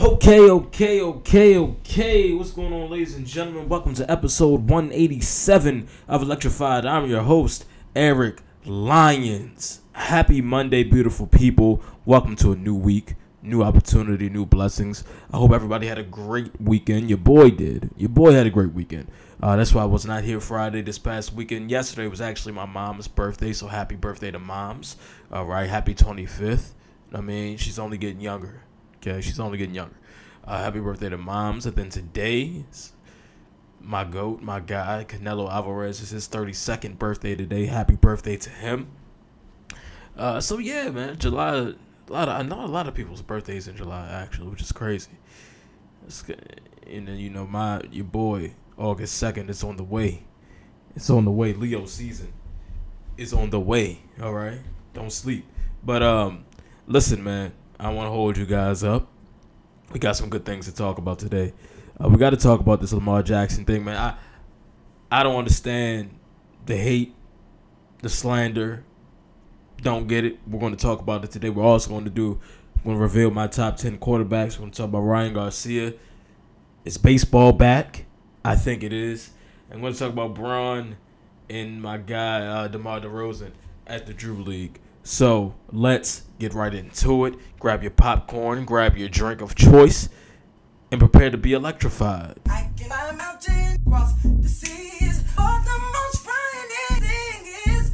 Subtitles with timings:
[0.00, 2.32] Okay, okay, okay, okay.
[2.32, 3.68] What's going on, ladies and gentlemen?
[3.68, 6.86] Welcome to episode 187 of Electrified.
[6.86, 7.64] I'm your host,
[7.96, 9.80] Eric Lyons.
[9.90, 11.82] Happy Monday, beautiful people.
[12.04, 15.02] Welcome to a new week, new opportunity, new blessings.
[15.32, 17.08] I hope everybody had a great weekend.
[17.08, 17.90] Your boy did.
[17.96, 19.10] Your boy had a great weekend.
[19.42, 21.72] Uh, that's why I was not here Friday this past weekend.
[21.72, 24.96] Yesterday was actually my mom's birthday, so happy birthday to moms.
[25.32, 26.70] All right, happy 25th.
[27.12, 28.62] I mean, she's only getting younger.
[29.00, 29.94] Okay, she's only getting younger.
[30.44, 31.66] Uh, happy birthday to moms.
[31.66, 32.64] And then today,
[33.80, 37.66] my goat, my guy, Canelo Alvarez, is his 32nd birthday today.
[37.66, 38.88] Happy birthday to him.
[40.16, 41.54] Uh, so yeah, man, July.
[41.54, 44.72] A lot of I know a lot of people's birthdays in July actually, which is
[44.72, 45.10] crazy.
[46.06, 46.24] It's,
[46.86, 50.24] and then you know my your boy August second is on the way.
[50.96, 51.52] It's on the way.
[51.52, 52.32] Leo season
[53.16, 54.00] is on the way.
[54.22, 54.58] All right,
[54.94, 55.44] don't sleep.
[55.84, 56.46] But um,
[56.86, 57.52] listen, man.
[57.78, 59.08] I want to hold you guys up.
[59.92, 61.52] We got some good things to talk about today.
[62.02, 63.96] Uh, we got to talk about this Lamar Jackson thing, man.
[63.96, 64.14] I
[65.10, 66.10] I don't understand
[66.66, 67.14] the hate,
[68.02, 68.84] the slander.
[69.80, 70.38] Don't get it.
[70.46, 71.50] We're going to talk about it today.
[71.50, 72.40] We're also going to do.
[72.76, 74.54] I'm going to reveal my top ten quarterbacks.
[74.54, 75.94] We're going to talk about Ryan Garcia.
[76.84, 78.06] Is baseball back?
[78.44, 79.30] I think it is.
[79.70, 80.96] I'm going to talk about Braun
[81.48, 83.52] and my guy uh, DeMar DeRozan
[83.86, 84.80] at the Drew League.
[85.08, 87.34] So let's get right into it.
[87.58, 90.10] Grab your popcorn, grab your drink of choice,
[90.92, 92.38] and prepare to be electrified.
[92.46, 96.28] I can climb a mountain, cross the seas, but the most
[97.68, 97.90] is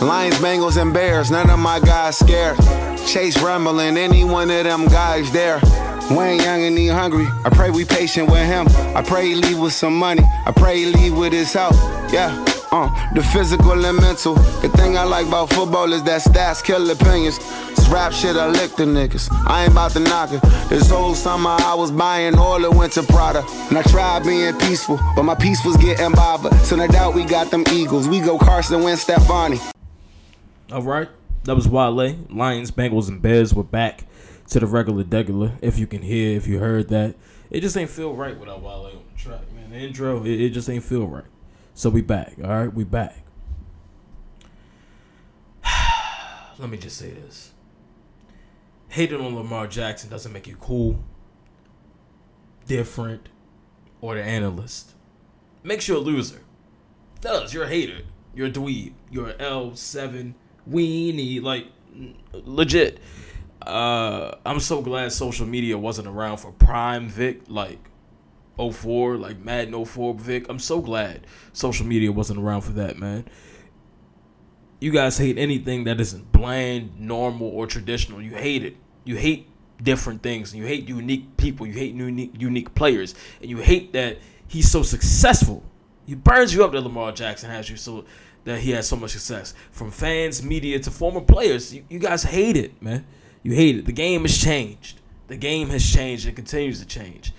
[0.00, 2.56] Lions, Bengals, and Bears, none of my guys scared.
[3.04, 5.60] Chase rumbling, any one of them guys there.
[6.08, 7.26] Wayne Young and he hungry.
[7.44, 8.68] I pray we patient with him.
[8.96, 10.22] I pray he leave with some money.
[10.46, 11.76] I pray he leave with his health.
[12.12, 12.51] Yeah.
[12.72, 14.32] Uh, the physical and mental.
[14.62, 17.38] The thing I like about football is that stats kill opinions.
[17.68, 19.28] This rap shit, I lick the niggas.
[19.46, 20.40] I ain't about to knock it.
[20.70, 23.44] This whole summer I was buying all the winter Prada.
[23.68, 26.54] And I tried being peaceful, but my peace was getting bothered.
[26.60, 28.08] So no doubt we got them Eagles.
[28.08, 29.58] We go Carson Wentz, Stefani.
[30.72, 31.10] All right.
[31.44, 32.16] That was Wale.
[32.30, 34.04] Lions, Bengals, and Bears were back
[34.48, 35.52] to the regular degular.
[35.60, 37.16] If you can hear, if you heard that.
[37.50, 39.68] It just ain't feel right without Wale on the track, man.
[39.68, 41.24] The intro, it, it just ain't feel right.
[41.74, 42.34] So we back.
[42.42, 43.24] All right, we back.
[46.58, 47.52] Let me just say this.
[48.88, 51.02] Hating on Lamar Jackson doesn't make you cool,
[52.66, 53.30] different,
[54.02, 54.92] or the analyst.
[55.62, 56.42] Makes you a loser.
[57.22, 57.54] Does.
[57.54, 58.00] You're a hater.
[58.34, 58.92] You're a dweeb.
[59.10, 60.34] You're an L7
[60.68, 61.40] weenie.
[61.40, 61.68] Like,
[62.32, 62.98] legit.
[63.62, 67.42] Uh, I'm so glad social media wasn't around for Prime Vic.
[67.48, 67.78] Like,
[68.58, 70.46] 04, like Madden 04 Vic.
[70.48, 73.24] I'm so glad social media wasn't around for that, man.
[74.80, 78.20] You guys hate anything that isn't bland, normal, or traditional.
[78.20, 78.76] You hate it.
[79.04, 79.48] You hate
[79.80, 80.52] different things.
[80.52, 81.66] And You hate unique people.
[81.66, 83.14] You hate unique unique players.
[83.40, 84.18] And you hate that
[84.48, 85.62] he's so successful.
[86.06, 88.04] He burns you up that Lamar Jackson has you so
[88.44, 89.54] that he has so much success.
[89.70, 91.72] From fans, media to former players.
[91.72, 93.06] You, you guys hate it, man.
[93.44, 93.86] You hate it.
[93.86, 95.00] The game has changed.
[95.28, 97.32] The game has changed and continues to change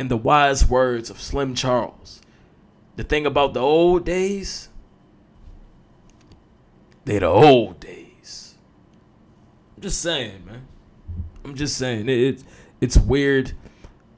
[0.00, 2.22] in the wise words of Slim Charles.
[2.96, 4.70] The thing about the old days,
[7.04, 8.54] they're the old days.
[9.76, 10.66] I'm just saying, man.
[11.44, 12.44] I'm just saying it, it
[12.80, 13.52] it's weird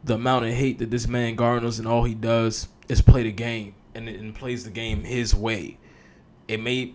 [0.04, 3.32] the amount of hate that this man garners and all he does is play the
[3.32, 5.78] game and, and plays the game his way.
[6.47, 6.94] It may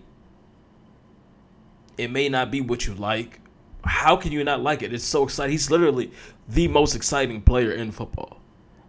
[1.97, 3.41] it may not be what you like.
[3.83, 4.93] How can you not like it?
[4.93, 5.51] It's so exciting.
[5.51, 6.09] He's literally
[6.47, 8.37] the most exciting player in football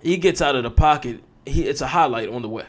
[0.02, 1.22] he gets out of the pocket.
[1.46, 2.66] He it's a highlight on the way.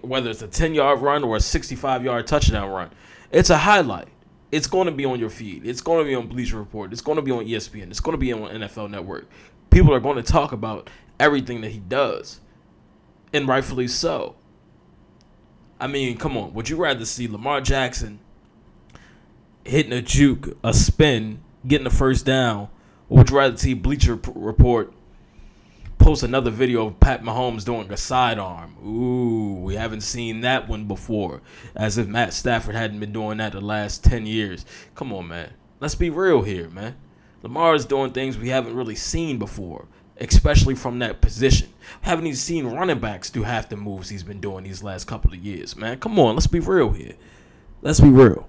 [0.00, 2.90] Whether it's a 10 yard run or a 65 yard touchdown run,
[3.30, 4.08] it's a highlight.
[4.50, 5.66] It's going to be on your feed.
[5.66, 6.92] It's going to be on Bleacher Report.
[6.92, 7.90] It's going to be on ESPN.
[7.90, 9.28] It's going to be on NFL Network.
[9.70, 10.88] People are going to talk about
[11.18, 12.40] everything that he does,
[13.32, 14.36] and rightfully so.
[15.80, 16.54] I mean, come on.
[16.54, 18.20] Would you rather see Lamar Jackson
[19.64, 22.68] hitting a juke, a spin, getting the first down,
[23.08, 24.92] or would you rather see Bleacher Report
[26.04, 28.76] post another video of Pat Mahomes doing a sidearm.
[28.86, 31.40] Ooh, we haven't seen that one before.
[31.74, 34.66] As if Matt Stafford hadn't been doing that the last 10 years.
[34.94, 35.54] Come on, man.
[35.80, 36.96] Let's be real here, man.
[37.42, 39.86] Lamar is doing things we haven't really seen before,
[40.20, 41.70] especially from that position.
[42.02, 45.32] Haven't even seen running backs do half the moves he's been doing these last couple
[45.32, 45.98] of years, man.
[46.00, 47.14] Come on, let's be real here.
[47.80, 48.46] Let's be real.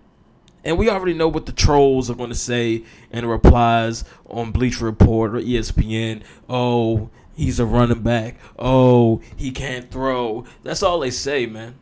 [0.66, 4.52] And we already know what the trolls are going to say in the replies on
[4.52, 6.24] Bleacher Report or ESPN.
[6.50, 8.38] Oh, he's a running back.
[8.58, 10.46] Oh, he can't throw.
[10.64, 11.76] That's all they say, man.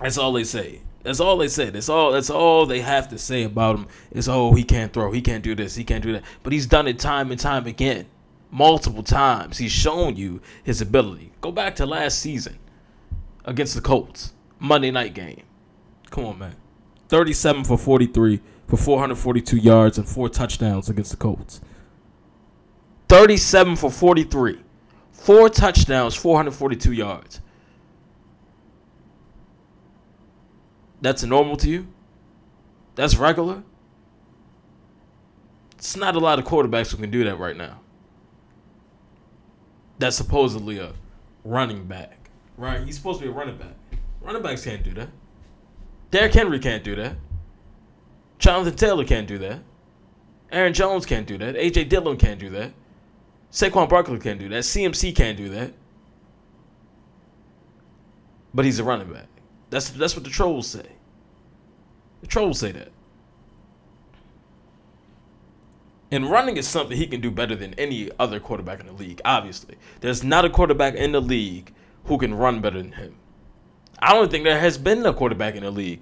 [0.00, 0.80] That's all they say.
[1.02, 1.70] That's all they say.
[1.70, 2.12] That's all.
[2.12, 3.86] That's all they have to say about him.
[4.10, 5.12] Is oh he can't throw.
[5.12, 5.74] He can't do this.
[5.74, 6.22] He can't do that.
[6.42, 8.06] But he's done it time and time again.
[8.50, 9.58] multiple times.
[9.58, 11.32] He's shown you his ability.
[11.40, 12.58] Go back to last season
[13.44, 15.42] against the Colts, Monday night game.
[16.10, 16.56] Come on, man.
[17.08, 21.60] 37 for 43 for 442 yards and four touchdowns against the Colts.
[23.08, 24.58] 37 for 43.
[25.18, 27.40] Four touchdowns, 442 yards.
[31.02, 31.88] That's normal to you?
[32.94, 33.62] That's regular?
[35.76, 37.80] It's not a lot of quarterbacks who can do that right now.
[39.98, 40.92] That's supposedly a
[41.44, 42.30] running back.
[42.56, 42.84] Right?
[42.84, 43.74] He's supposed to be a running back.
[44.20, 45.08] Running backs can't do that.
[46.10, 47.16] Derrick Henry can't do that.
[48.38, 49.60] Jonathan Taylor can't do that.
[50.50, 51.54] Aaron Jones can't do that.
[51.56, 52.72] AJ Dillon can't do that.
[53.50, 54.64] Saquon Barkley can't do that.
[54.64, 55.72] CMC can't do that.
[58.52, 59.26] But he's a running back.
[59.70, 60.86] That's that's what the trolls say.
[62.20, 62.90] The trolls say that.
[66.10, 69.20] And running is something he can do better than any other quarterback in the league,
[69.24, 69.76] obviously.
[70.00, 71.74] There's not a quarterback in the league
[72.04, 73.16] who can run better than him.
[73.98, 76.00] I don't think there has been a quarterback in the league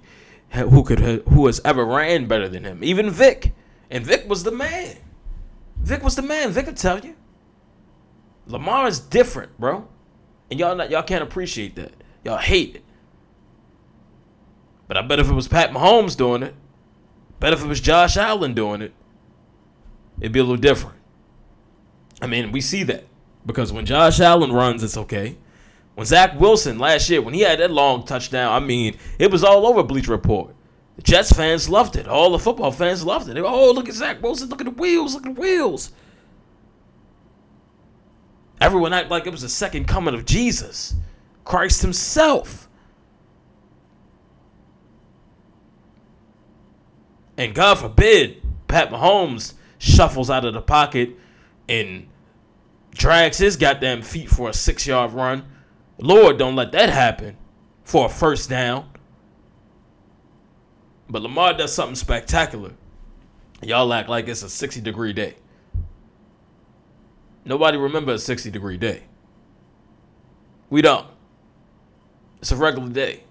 [0.51, 2.83] who could who has ever ran better than him.
[2.83, 3.53] Even Vic.
[3.89, 4.97] And Vic was the man.
[5.77, 6.51] Vic was the man.
[6.51, 7.15] Vic could tell you.
[8.47, 9.87] Lamar is different, bro.
[10.49, 11.91] And y'all not y'all can't appreciate that.
[12.23, 12.83] Y'all hate it.
[14.87, 16.55] But I bet if it was Pat Mahomes doing it,
[17.39, 18.93] bet if it was Josh Allen doing it,
[20.19, 20.97] it'd be a little different.
[22.21, 23.05] I mean, we see that.
[23.45, 25.37] Because when Josh Allen runs, it's okay.
[25.95, 29.43] When Zach Wilson last year, when he had that long touchdown, I mean, it was
[29.43, 30.53] all over Bleacher Report.
[30.97, 32.07] The Jets fans loved it.
[32.07, 33.35] All the football fans loved it.
[33.41, 34.49] Were, oh, look at Zach Wilson.
[34.49, 35.15] Look at the wheels.
[35.15, 35.91] Look at the wheels.
[38.59, 40.95] Everyone act like it was the second coming of Jesus,
[41.43, 42.67] Christ Himself.
[47.37, 51.11] And God forbid, Pat Mahomes shuffles out of the pocket
[51.69, 52.07] and
[52.91, 55.45] drags his goddamn feet for a six yard run.
[55.99, 57.37] Lord, don't let that happen
[57.83, 58.89] for a first down.
[61.09, 62.73] But Lamar does something spectacular.
[63.61, 65.35] Y'all act like it's a 60 degree day.
[67.47, 69.03] Nobody remember a 60 degree day.
[70.69, 71.07] We don't.
[72.41, 73.23] It's a regular day.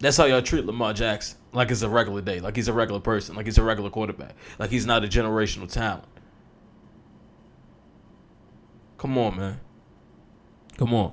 [0.00, 1.38] That's how y'all treat Lamar Jackson.
[1.52, 2.40] Like it's a regular day.
[2.40, 3.36] Like he's a regular person.
[3.36, 4.34] Like he's a regular quarterback.
[4.58, 6.04] Like he's not a generational talent.
[8.98, 9.60] Come on, man.
[10.76, 11.12] Come on.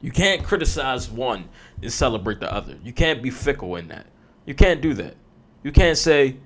[0.00, 1.48] You can't criticize one
[1.82, 2.78] and celebrate the other.
[2.84, 4.06] You can't be fickle in that.
[4.46, 5.16] You can't do that.
[5.64, 6.36] You can't say,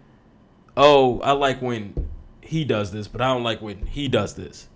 [0.77, 2.08] "Oh, I like when
[2.49, 4.69] he does this, but I don't like when he does this."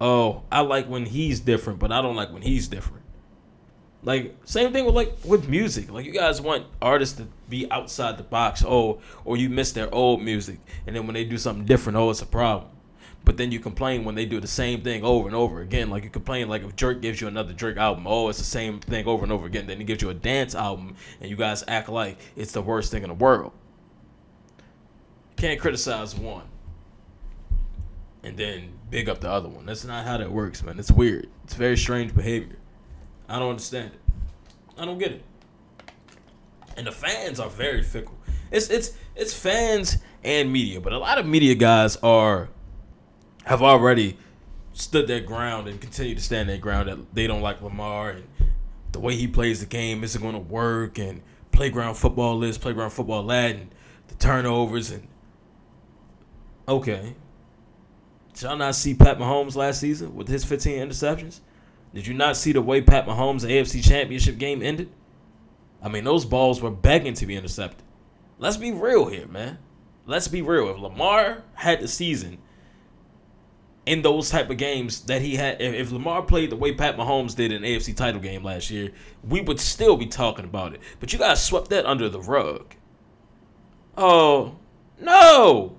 [0.00, 3.02] Oh, I like when he's different, but I don't like when he's different.
[4.04, 5.90] Like same thing with like with music.
[5.90, 8.64] Like you guys want artists to be outside the box.
[8.66, 12.10] Oh, or you miss their old music, and then when they do something different, oh,
[12.10, 12.70] it's a problem.
[13.24, 15.90] But then you complain when they do the same thing over and over again.
[15.90, 18.78] Like you complain like if Drake gives you another Drake album, oh, it's the same
[18.78, 19.66] thing over and over again.
[19.66, 22.92] Then he gives you a dance album, and you guys act like it's the worst
[22.92, 23.52] thing in the world.
[25.36, 26.47] Can't criticize one
[28.28, 29.64] and then big up the other one.
[29.64, 30.78] That's not how that works, man.
[30.78, 31.28] It's weird.
[31.44, 32.58] It's very strange behavior.
[33.26, 34.00] I don't understand it.
[34.76, 35.24] I don't get it.
[36.76, 38.16] And the fans are very fickle.
[38.50, 42.50] It's it's it's fans and media, but a lot of media guys are
[43.44, 44.18] have already
[44.74, 48.24] stood their ground and continue to stand their ground that they don't like Lamar and
[48.92, 52.90] the way he plays the game isn't going to work and playground football is playground
[52.90, 53.70] football lad and
[54.08, 55.08] the turnovers and
[56.68, 57.16] okay.
[58.38, 61.40] Did y'all not see Pat Mahomes last season with his 15 interceptions?
[61.92, 64.92] Did you not see the way Pat Mahomes' AFC Championship game ended?
[65.82, 67.82] I mean, those balls were begging to be intercepted.
[68.38, 69.58] Let's be real here, man.
[70.06, 70.68] Let's be real.
[70.68, 72.38] If Lamar had the season
[73.86, 75.60] in those type of games that he had.
[75.60, 78.92] If, if, Lamar played the way Pat Mahomes did in AFC title game last year,
[79.28, 80.80] we would still be talking about it.
[81.00, 82.76] But you guys swept that under the rug.
[83.96, 84.54] Oh,
[85.00, 85.77] no.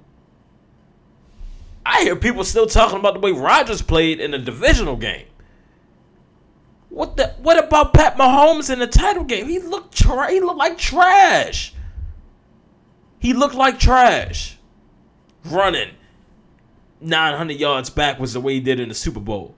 [1.85, 5.25] I hear people still talking about the way Rodgers played in a divisional game.
[6.89, 7.35] What the?
[7.39, 9.47] What about Pat Mahomes in the title game?
[9.47, 11.73] He looked tra- he looked like trash.
[13.19, 14.57] He looked like trash.
[15.45, 15.91] Running
[17.01, 19.55] 900 yards back was the way he did in the Super Bowl.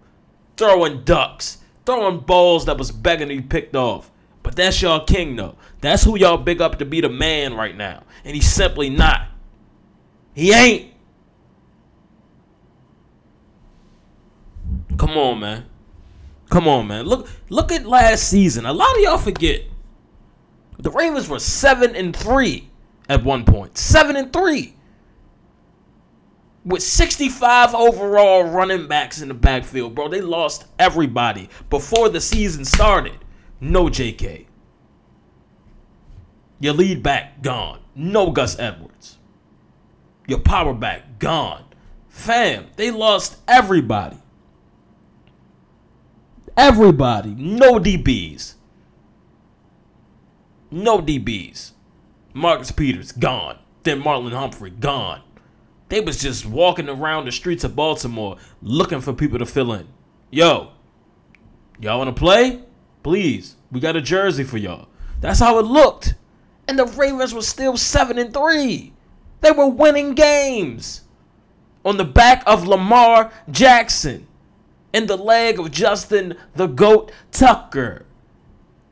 [0.58, 4.12] Throwing ducks, throwing balls that was begging to be picked off.
[4.44, 5.56] But that's y'all king, though.
[5.82, 8.04] That's who y'all big up to be the man right now.
[8.24, 9.28] And he's simply not.
[10.34, 10.91] He ain't.
[14.98, 15.66] Come on, man.
[16.50, 17.06] Come on, man.
[17.06, 18.66] Look look at last season.
[18.66, 19.64] A lot of y'all forget.
[20.80, 22.70] The Ravens were 7 and 3
[23.10, 23.78] at one point.
[23.78, 24.76] 7 and 3.
[26.66, 30.08] with 65 overall running backs in the backfield, bro.
[30.10, 33.18] They lost everybody before the season started.
[33.60, 34.46] No JK.
[36.60, 37.80] Your lead back gone.
[37.96, 39.18] No Gus Edwards.
[40.28, 41.66] Your power back gone.
[42.10, 44.18] Fam, they lost everybody.
[46.58, 47.36] Everybody.
[47.36, 48.56] No DBs.
[50.70, 51.72] No DBs.
[52.34, 53.60] Marcus Peters gone.
[53.84, 55.22] Then Marlon Humphrey gone.
[55.90, 59.88] They was just walking around the streets of Baltimore looking for people to fill in.
[60.30, 60.72] Yo,
[61.80, 62.62] y'all want to play?
[63.04, 64.88] Please, we got a jersey for y'all.
[65.20, 66.16] That's how it looked.
[66.68, 68.94] And the Ravens were still 7 and 3.
[69.42, 71.02] They were winning games
[71.84, 74.28] on the back of Lamar Jackson
[74.94, 78.06] and the leg of Justin the Goat Tucker.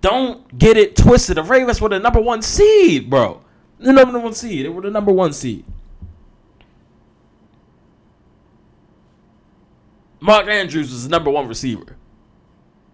[0.02, 1.38] Don't get it twisted.
[1.38, 3.42] The Ravens were the number one seed, bro.
[3.80, 4.66] The number one seed.
[4.66, 5.66] They were the number one seed.
[10.22, 11.96] Mark Andrews was the number one receiver.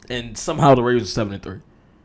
[0.09, 1.59] And somehow the Ravens were seven and three.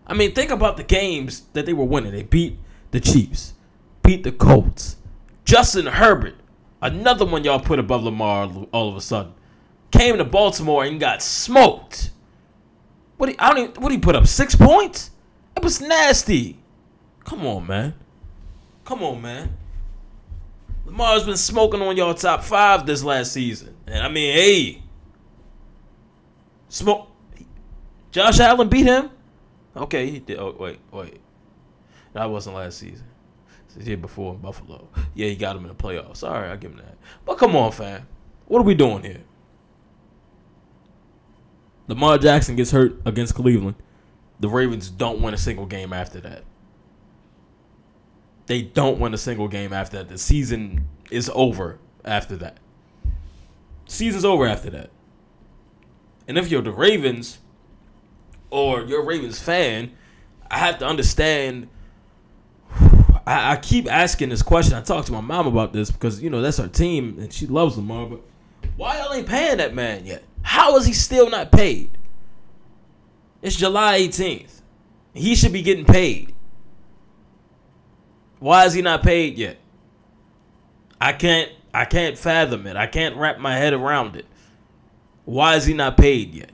[0.06, 2.12] I mean, think about the games that they were winning.
[2.12, 2.58] They beat
[2.90, 3.54] the Chiefs,
[4.02, 4.96] beat the Colts.
[5.44, 6.34] Justin Herbert,
[6.82, 9.34] another one y'all put above Lamar all of a sudden,
[9.90, 12.10] came to Baltimore and got smoked.
[13.16, 15.10] What he, I don't even, what he put up six points?
[15.56, 16.58] It was nasty.
[17.24, 17.94] Come on, man.
[18.84, 19.56] Come on, man.
[20.86, 24.82] Lamar's been smoking on y'all top five this last season, and I mean, hey,
[26.70, 27.08] Smoke.
[28.12, 29.10] Josh Allen beat him.
[29.76, 30.38] Okay, he did.
[30.38, 31.20] Oh wait, wait.
[32.12, 33.06] That wasn't last season.
[33.76, 34.88] He did before in Buffalo.
[35.14, 36.18] Yeah, he got him in the playoffs.
[36.18, 36.96] Sorry, I give him that.
[37.24, 38.06] But come on, fam.
[38.46, 39.22] What are we doing here?
[41.90, 43.74] Lamar Jackson gets hurt against Cleveland.
[44.38, 46.44] The Ravens don't win a single game after that.
[48.46, 50.08] They don't win a single game after that.
[50.08, 52.58] The season is over after that.
[53.86, 54.90] Season's over after that.
[56.28, 57.40] And if you're the Ravens
[58.50, 59.90] or you're a Ravens fan,
[60.48, 61.68] I have to understand.
[63.26, 64.74] I, I keep asking this question.
[64.74, 67.48] I talked to my mom about this because you know that's our team and she
[67.48, 68.06] loves Lamar.
[68.06, 68.20] But
[68.76, 70.22] why y'all ain't paying that man yet?
[70.50, 71.96] How is he still not paid?
[73.40, 74.62] It's July 18th.
[75.14, 76.34] He should be getting paid.
[78.40, 79.58] Why is he not paid yet?
[81.00, 82.74] I can't I can't fathom it.
[82.74, 84.26] I can't wrap my head around it.
[85.24, 86.50] Why is he not paid yet?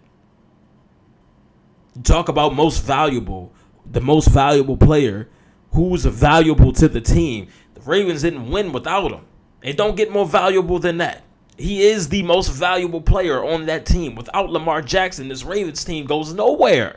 [2.03, 3.51] talk about most valuable,
[3.91, 5.27] the most valuable player
[5.73, 7.49] who's valuable to the team.
[7.73, 9.25] The Ravens didn't win without him.
[9.63, 11.23] They don't get more valuable than that.
[11.57, 14.15] He is the most valuable player on that team.
[14.15, 16.97] Without Lamar Jackson, this Ravens team goes nowhere.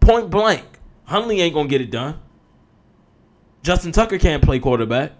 [0.00, 0.64] Point blank.
[1.04, 2.20] Huntley ain't gonna get it done.
[3.62, 5.12] Justin Tucker can't play quarterback.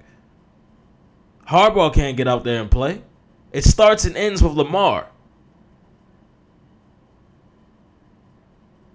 [1.48, 3.02] Harbaugh can't get out there and play.
[3.52, 5.08] It starts and ends with Lamar.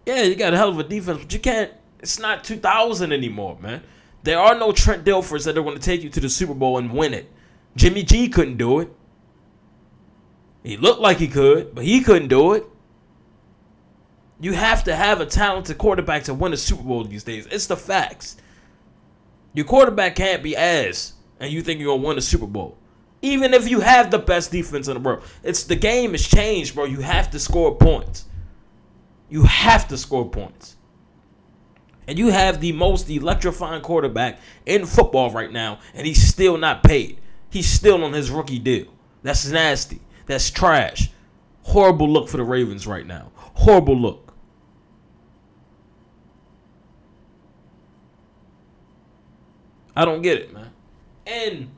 [0.06, 1.72] Yeah, you got a hell of a defense, but you can't.
[2.00, 3.84] It's not 2000 anymore, man.
[4.24, 6.78] There are no Trent Dilfers that are going to take you to the Super Bowl
[6.78, 7.32] and win it.
[7.76, 8.92] Jimmy G couldn't do it.
[10.64, 12.66] He looked like he could, but he couldn't do it.
[14.42, 17.48] You have to have a talented quarterback to win a Super Bowl these days.
[17.48, 18.38] It's the facts.
[19.54, 22.78] Your quarterback can't be ass, and you think you're gonna win a Super Bowl.
[23.22, 26.76] Even if you have the best defense in the world, it's the game has changed,
[26.76, 26.86] bro.
[26.86, 28.26] You have to score points.
[29.30, 30.78] You have to score points.
[32.08, 36.82] And you have the most electrifying quarterback in football right now, and he's still not
[36.82, 37.20] paid.
[37.50, 38.88] He's still on his rookie deal.
[39.22, 40.00] That's nasty.
[40.30, 41.10] That's trash.
[41.64, 43.32] Horrible look for the Ravens right now.
[43.36, 44.32] Horrible look.
[49.96, 50.70] I don't get it, man.
[51.26, 51.72] And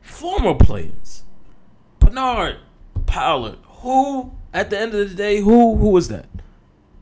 [0.00, 1.24] former players,
[1.98, 2.58] Bernard
[3.06, 6.28] Pollard, who at the end of the day, who who is that?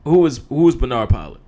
[0.03, 1.41] Who is who is Bernard Pollard?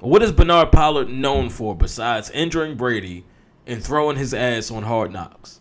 [0.00, 3.26] What is Bernard Pollard known for besides injuring Brady
[3.66, 5.60] and throwing his ass on hard knocks?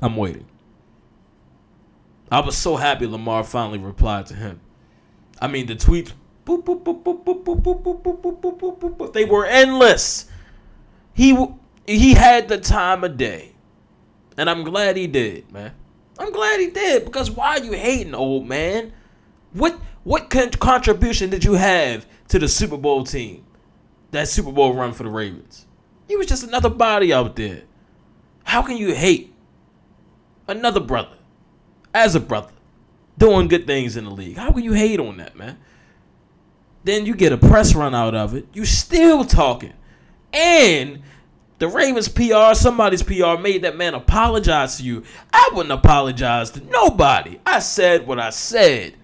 [0.00, 0.46] I'm waiting.
[2.30, 4.60] I was so happy Lamar finally replied to him.
[5.40, 6.12] I mean, the tweets,
[9.12, 10.26] they were endless.
[11.14, 11.46] He
[11.86, 13.52] he had the time of day,
[14.36, 15.72] and I'm glad he did, man.
[16.18, 18.92] I'm glad he did because why are you hating, old man?
[19.52, 23.44] What what con- contribution did you have to the Super Bowl team?
[24.10, 25.66] That Super Bowl run for the Ravens.
[26.08, 27.62] He was just another body out there.
[28.44, 29.34] How can you hate
[30.48, 31.16] another brother
[31.94, 32.52] as a brother
[33.16, 34.36] doing good things in the league?
[34.36, 35.58] How can you hate on that, man?
[36.84, 38.46] Then you get a press run out of it.
[38.52, 39.74] You still talking.
[40.32, 41.02] And
[41.58, 45.02] The Ravens PR, somebody's PR made that man apologize to you.
[45.32, 47.40] I wouldn't apologize to nobody.
[47.44, 48.94] I said what I said.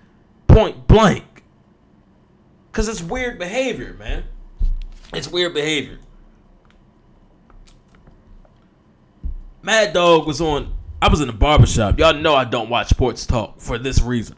[0.46, 1.24] Point blank.
[2.72, 4.24] Cause it's weird behavior, man.
[5.12, 5.98] It's weird behavior.
[9.62, 10.73] Mad Dog was on.
[11.04, 11.98] I was in the barbershop.
[11.98, 14.36] Y'all know I don't watch sports talk for this reason.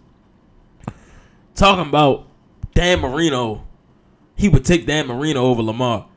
[1.54, 2.26] Talking about
[2.74, 3.64] Dan Marino.
[4.34, 6.08] He would take Dan Marino over Lamar.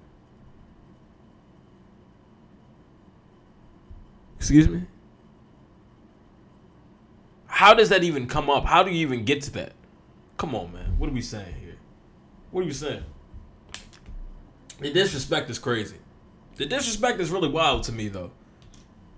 [4.37, 4.87] Excuse me?
[7.45, 8.65] How does that even come up?
[8.65, 9.73] How do you even get to that?
[10.37, 10.97] Come on, man.
[10.97, 11.77] What are we saying here?
[12.49, 13.03] What are you saying?
[14.79, 15.97] The disrespect is crazy.
[16.55, 18.31] The disrespect is really wild to me, though.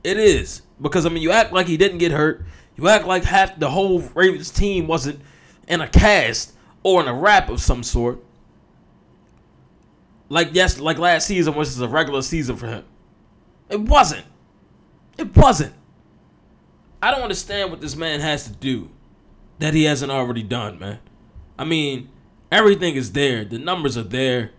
[0.03, 2.43] It is because I mean, you act like he didn't get hurt.
[2.75, 5.21] You act like half the whole Ravens team wasn't
[5.67, 8.23] in a cast or in a rap of some sort.
[10.29, 12.85] Like yes, like last season, which is a regular season for him.
[13.69, 14.25] It wasn't.
[15.17, 15.73] It wasn't.
[17.01, 18.89] I don't understand what this man has to do
[19.59, 20.99] that he hasn't already done, man.
[21.57, 22.09] I mean,
[22.51, 23.45] everything is there.
[23.45, 24.51] The numbers are there.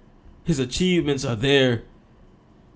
[0.45, 1.83] His achievements are there.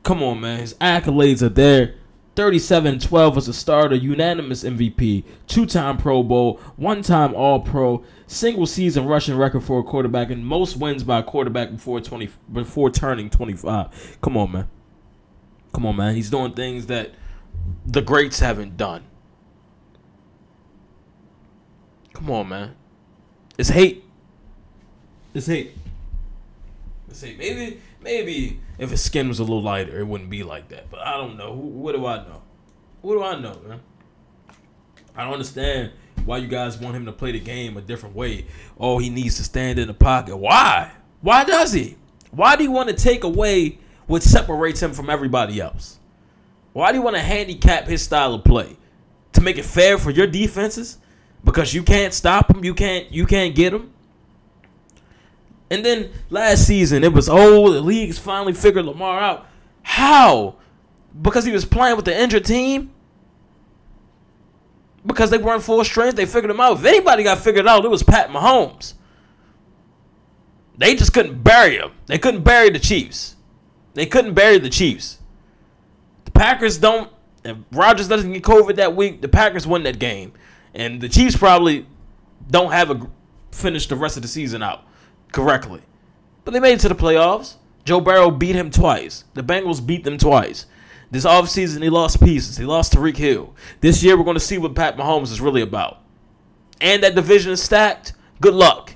[0.03, 0.61] Come on, man.
[0.61, 1.97] His accolades are there.
[2.37, 8.05] 37 12 as a starter, unanimous MVP, two time Pro Bowl, one time All Pro,
[8.27, 12.29] single season rushing record for a quarterback, and most wins by a quarterback before 20
[12.53, 14.19] before turning 25.
[14.21, 14.69] Come on, man.
[15.73, 16.15] Come on, man.
[16.15, 17.13] He's doing things that
[17.87, 19.05] the greats haven't done.
[22.13, 22.75] Come on, man.
[23.59, 24.05] It's hate.
[25.33, 25.77] It's hate.
[27.09, 27.39] It's hate.
[27.39, 30.91] Maybe, maybe if his skin was a little lighter, it wouldn't be like that.
[30.91, 31.55] But I don't know.
[31.55, 32.43] What do I know?
[33.01, 33.81] What do I know, man?
[35.15, 35.93] I don't understand
[36.25, 38.47] why you guys want him to play the game a different way.
[38.79, 40.37] Oh, he needs to stand in the pocket.
[40.37, 40.91] Why?
[41.23, 41.97] Why does he?
[42.31, 45.99] Why do you want to take away what separates him from everybody else?
[46.73, 48.77] Why do you want to handicap his style of play?
[49.33, 50.99] To make it fair for your defenses?
[51.45, 53.93] Because you can't stop him, you can't you can't get him.
[55.71, 59.47] And then last season it was oh the league's finally figured Lamar out.
[59.83, 60.57] How?
[61.21, 62.93] Because he was playing with the injured team?
[65.05, 66.79] Because they weren't full strength, they figured him out.
[66.79, 68.95] If anybody got figured out, it was Pat Mahomes.
[70.77, 71.93] They just couldn't bury him.
[72.07, 73.37] They couldn't bury the Chiefs.
[73.95, 75.19] They couldn't bury the Chiefs.
[76.27, 77.11] The Packers don't.
[77.45, 80.33] If Rodgers doesn't get COVID that week, the Packers win that game,
[80.75, 81.87] and the Chiefs probably
[82.51, 83.09] don't have a
[83.53, 84.85] finish the rest of the season out
[85.33, 85.83] correctly.
[86.45, 87.57] But they made it to the playoffs.
[87.85, 89.25] Joe Burrow beat him twice.
[89.35, 90.67] The Bengals beat them twice.
[91.11, 92.57] This offseason, he lost pieces.
[92.57, 93.55] He lost Tyreek Hill.
[93.81, 95.99] This year, we're going to see what Pat Mahomes is really about.
[96.81, 98.13] And that division is stacked.
[98.41, 98.95] Good luck.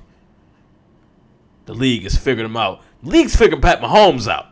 [1.66, 2.82] The league has figured him out.
[3.02, 4.46] The league's figuring Pat Mahomes out.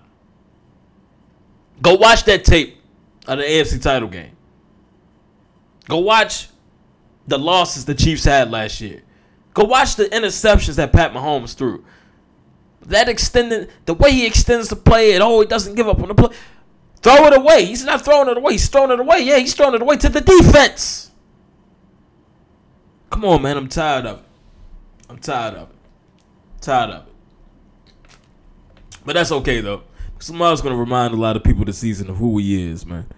[1.82, 2.78] Go watch that tape
[3.26, 4.36] of the AFC title game.
[5.88, 6.48] Go watch
[7.26, 9.02] the losses the Chiefs had last year.
[9.58, 11.84] Go watch the interceptions that Pat Mahomes threw.
[12.82, 16.06] That extended the way he extends the play, and oh, he doesn't give up on
[16.06, 16.28] the play.
[17.02, 17.64] Throw it away.
[17.64, 18.52] He's not throwing it away.
[18.52, 19.22] He's throwing it away.
[19.22, 21.10] Yeah, he's throwing it away to the defense.
[23.10, 23.56] Come on, man.
[23.56, 24.24] I'm tired of it.
[25.10, 25.76] I'm tired of it.
[26.60, 27.12] Tired of it.
[29.04, 29.82] But that's okay though.
[30.20, 33.08] Somebody's gonna remind a lot of people this season of who he is, man.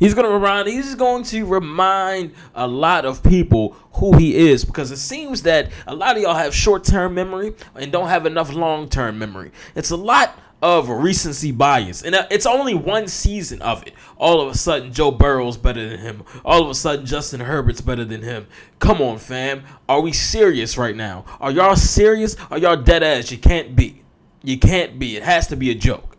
[0.00, 0.66] He's gonna remind.
[0.66, 5.70] He's going to remind a lot of people who he is because it seems that
[5.86, 9.52] a lot of y'all have short-term memory and don't have enough long-term memory.
[9.76, 13.94] It's a lot of recency bias, and uh, it's only one season of it.
[14.16, 16.22] All of a sudden, Joe Burrow's better than him.
[16.44, 18.46] All of a sudden, Justin Herbert's better than him.
[18.78, 19.64] Come on, fam.
[19.88, 21.24] Are we serious right now?
[21.40, 22.36] Are y'all serious?
[22.50, 23.30] Are y'all dead ass?
[23.30, 24.02] You can't be.
[24.42, 25.16] You can't be.
[25.16, 26.16] It has to be a joke.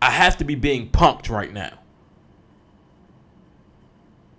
[0.00, 1.78] I have to be being punked right now.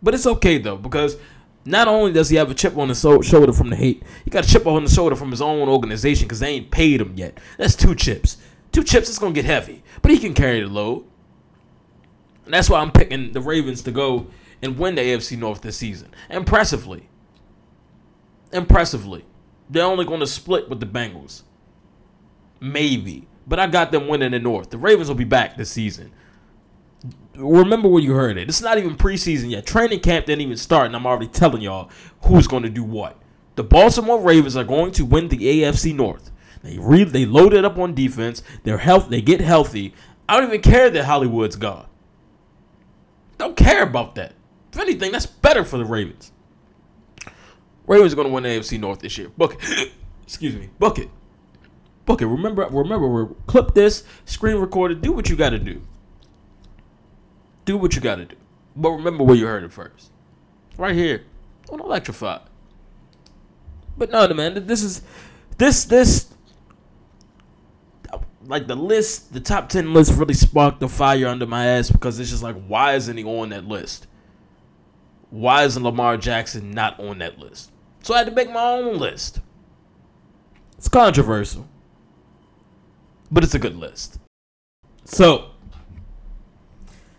[0.06, 1.18] But it's okay though, because
[1.66, 4.46] not only does he have a chip on his shoulder from the hate, he got
[4.46, 7.40] a chip on the shoulder from his own organization because they ain't paid him yet.
[7.58, 8.38] That's two chips.
[8.72, 11.06] Two chips, it's gonna get heavy, but he can carry the load.
[12.46, 14.28] And that's why I'm picking the Ravens to go
[14.62, 16.14] and win the AFC North this season.
[16.30, 17.10] Impressively.
[18.54, 19.26] Impressively.
[19.72, 21.42] They're only going to split with the Bengals.
[22.60, 24.70] Maybe but I got them winning the North.
[24.70, 26.12] The Ravens will be back this season.
[27.36, 28.48] Remember where you heard it.
[28.48, 29.66] It's not even preseason yet.
[29.66, 31.90] Training camp didn't even start, and I'm already telling y'all
[32.22, 33.18] who's going to do what.
[33.56, 36.32] The Baltimore Ravens are going to win the AFC North.
[36.64, 38.42] They re- they load it up on defense.
[38.64, 39.10] They're health.
[39.10, 39.94] They get healthy.
[40.28, 41.88] I don't even care that Hollywood's gone.
[43.38, 44.34] Don't care about that.
[44.74, 46.32] If anything, that's better for the Ravens.
[47.88, 49.30] Ravens are going to win the AFC North this year.
[49.38, 49.92] Book it.
[50.24, 50.70] Excuse me.
[50.80, 51.10] Book it.
[52.06, 52.26] Book it.
[52.26, 55.82] Remember, remember, clip this, screen record it, do what you got to do.
[57.66, 58.36] Do what you got to do.
[58.76, 60.12] But remember where you heard it first.
[60.78, 61.24] Right here
[61.70, 62.40] on Electrify.
[63.98, 65.02] But no, man, this is
[65.58, 66.34] this this
[68.48, 72.20] like the list, the top ten list really sparked the fire under my ass because
[72.20, 74.08] it's just like, why isn't he on that list?
[75.30, 77.72] Why isn't Lamar Jackson not on that list?
[78.04, 79.40] So I had to make my own list.
[80.78, 81.68] It's controversial,
[83.32, 84.20] but it's a good list.
[85.06, 85.52] So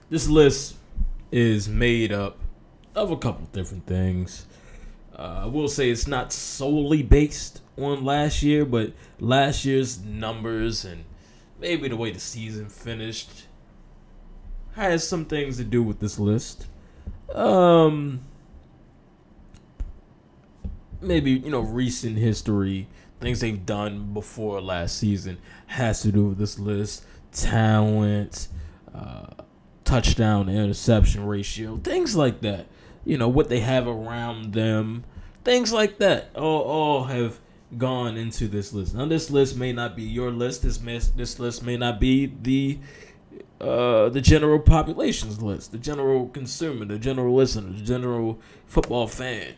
[0.08, 0.76] this list
[1.32, 2.38] is made up
[2.94, 4.46] of a couple different things.
[5.18, 10.84] Uh, I will say it's not solely based on last year, but last year's numbers
[10.84, 11.04] and
[11.58, 13.46] maybe the way the season finished
[14.74, 16.66] has some things to do with this list.
[17.34, 18.20] Um,
[21.00, 22.88] maybe you know recent history,
[23.20, 27.04] things they've done before last season has to do with this list.
[27.32, 28.48] Talent,
[28.94, 29.26] uh,
[29.86, 32.66] touchdown interception ratio, things like that.
[33.04, 35.04] You know what they have around them,
[35.44, 36.30] things like that.
[36.34, 37.40] All all have
[37.78, 38.94] gone into this list.
[38.94, 40.62] Now, this list may not be your list.
[40.62, 42.78] This mis- this list may not be the
[43.60, 49.54] uh, the general population's list, the general consumer, the general listener, the general football fan.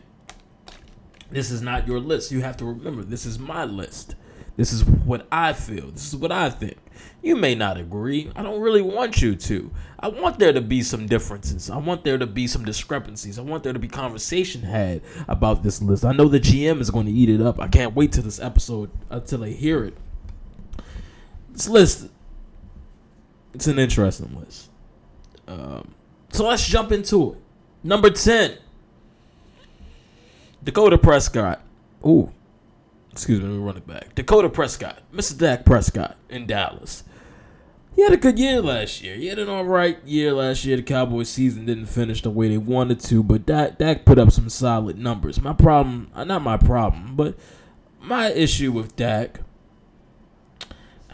[1.29, 2.31] This is not your list.
[2.31, 4.15] You have to remember, this is my list.
[4.55, 5.91] This is what I feel.
[5.91, 6.77] This is what I think.
[7.21, 8.31] You may not agree.
[8.35, 9.71] I don't really want you to.
[9.99, 11.69] I want there to be some differences.
[11.69, 13.37] I want there to be some discrepancies.
[13.37, 16.05] I want there to be conversation had about this list.
[16.05, 17.59] I know the GM is going to eat it up.
[17.59, 19.97] I can't wait till this episode until I hear it.
[21.49, 22.07] This list,
[23.53, 24.69] it's an interesting list.
[25.47, 25.93] Um,
[26.31, 27.37] so let's jump into it.
[27.83, 28.57] Number 10,
[30.63, 31.61] Dakota Prescott.
[32.05, 32.31] Ooh,
[33.11, 34.15] excuse me, let me run it back.
[34.15, 35.37] Dakota Prescott, Mr.
[35.37, 37.03] Dak Prescott in Dallas.
[37.95, 39.15] He had a good year last year.
[39.15, 40.77] He had an all right year last year.
[40.77, 44.31] The Cowboys season didn't finish the way they wanted to, but Dak, Dak put up
[44.31, 45.41] some solid numbers.
[45.41, 47.35] My problem, uh, not my problem, but
[47.99, 49.41] my issue with Dak,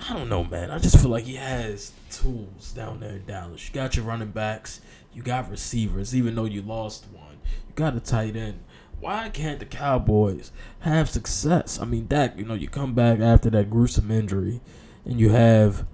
[0.08, 0.70] I don't know, man.
[0.70, 3.68] I just feel like he has tools down there in Dallas.
[3.68, 4.82] You got your running backs,
[5.14, 7.40] you got receivers, even though you lost one.
[7.68, 8.60] You got a tight end
[9.06, 11.80] why can't the Cowboys have success?
[11.80, 14.62] I mean, Dak, you know, you come back after that gruesome injury,
[15.06, 15.86] and you have,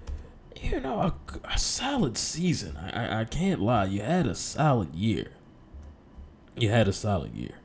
[0.58, 2.78] you know, a, a solid season.
[2.78, 5.32] I, I, I can't lie, you had a solid year.
[6.56, 7.56] You had a solid year.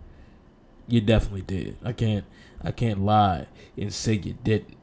[0.85, 1.77] You definitely did.
[1.81, 2.25] I can't
[2.61, 4.75] I can't lie and say you didn't.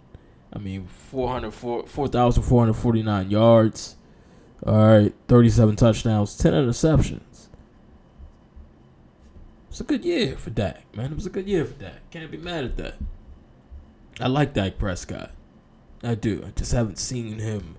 [0.51, 3.97] I mean, 4,449 4, yards.
[4.65, 7.34] All right, 37 touchdowns, 10 interceptions.
[9.75, 11.11] It's a good year for Dak, man.
[11.11, 12.09] It was a good year for Dak.
[12.13, 12.95] Can't be mad at that.
[14.21, 15.33] I like Dak Prescott.
[16.01, 16.45] I do.
[16.47, 17.75] I just haven't seen him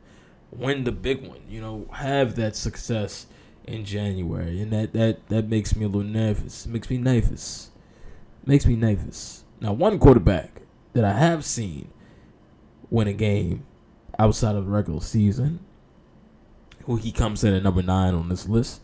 [0.51, 1.39] win the big one.
[1.47, 3.27] You know, have that success
[3.63, 6.67] in January, and that that that makes me a little nervous.
[6.67, 7.71] Makes me nervous.
[8.45, 9.45] Makes me nervous.
[9.62, 11.88] Now, one quarterback that I have seen
[12.89, 13.65] win a game
[14.19, 15.62] outside of the regular season,
[16.88, 18.81] who he comes in at number nine on this list,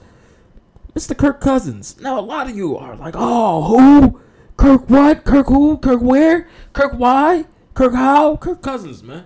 [0.95, 1.17] Mr.
[1.17, 1.99] Kirk Cousins.
[2.01, 4.21] Now, a lot of you are like, oh, who?
[4.57, 5.23] Kirk what?
[5.23, 5.77] Kirk who?
[5.77, 6.47] Kirk where?
[6.73, 7.45] Kirk why?
[7.73, 8.37] Kirk how?
[8.37, 9.25] Kirk Cousins, man.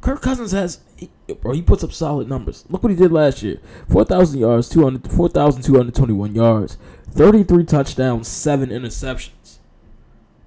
[0.00, 2.64] Kirk Cousins has, he, bro, he puts up solid numbers.
[2.68, 3.58] Look what he did last year
[3.90, 6.78] 4,000 yards, 4,221 yards,
[7.10, 9.58] 33 touchdowns, 7 interceptions.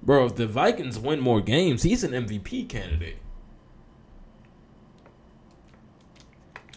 [0.00, 3.18] Bro, if the Vikings win more games, he's an MVP candidate.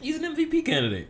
[0.02, 1.08] He's an MVP candidate.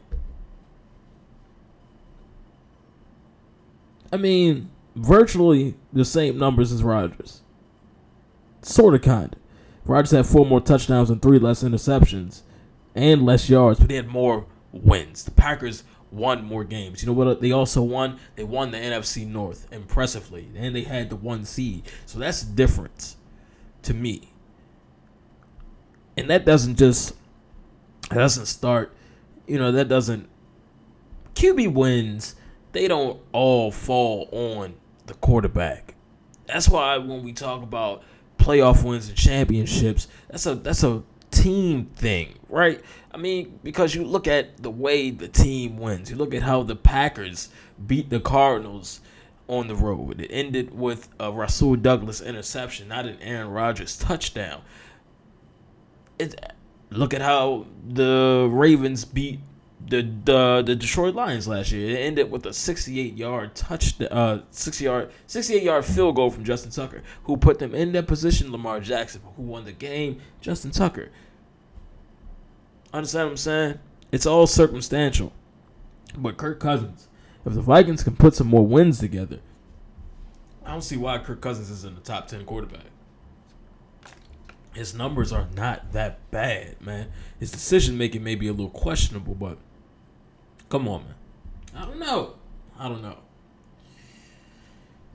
[4.12, 7.42] I mean, virtually the same numbers as Rodgers.
[8.62, 9.36] Sort of, kind.
[9.86, 12.42] Rodgers had four more touchdowns and three less interceptions
[12.94, 15.24] and less yards, but they had more wins.
[15.24, 17.02] The Packers won more games.
[17.02, 17.42] You know what?
[17.42, 18.20] They also won.
[18.36, 21.84] They won the NFC North impressively, and they had the one seed.
[22.06, 23.18] So that's the difference
[23.84, 24.34] to me.
[26.18, 27.16] And that doesn't just
[28.10, 28.94] that doesn't start.
[29.48, 30.28] You know that doesn't.
[31.34, 32.36] QB wins
[32.72, 34.76] they don't all fall on
[35.08, 35.96] the quarterback.
[36.48, 38.04] That's why when we talk about
[38.38, 42.82] playoff wins and championships, that's a that's a team thing, right?
[43.12, 46.10] I mean, because you look at the way the team wins.
[46.10, 47.50] You look at how the Packers
[47.86, 49.02] beat the Cardinals
[49.48, 50.22] on the road.
[50.22, 54.62] It ended with a Rasul Douglas interception, not an Aaron Rodgers touchdown.
[56.20, 56.40] It
[56.90, 59.40] look at how the Ravens beat
[59.88, 61.96] the the the Detroit Lions last year.
[61.96, 66.44] It ended with a 68 yard touch, uh, 60 yard 68 yard field goal from
[66.44, 68.52] Justin Tucker, who put them in that position.
[68.52, 70.22] Lamar Jackson, who won the game.
[70.40, 71.10] Justin Tucker.
[72.94, 73.80] Understand what I'm saying?
[74.12, 75.32] It's all circumstantial.
[76.18, 77.08] But Kirk Cousins,
[77.46, 79.40] if the Vikings can put some more wins together,
[80.66, 82.86] I don't see why Kirk Cousins is in the top ten quarterback.
[84.74, 87.12] His numbers are not that bad, man.
[87.40, 89.58] His decision making may be a little questionable, but
[90.72, 91.14] come on, man.
[91.76, 92.34] I don't know.
[92.80, 93.18] I don't know.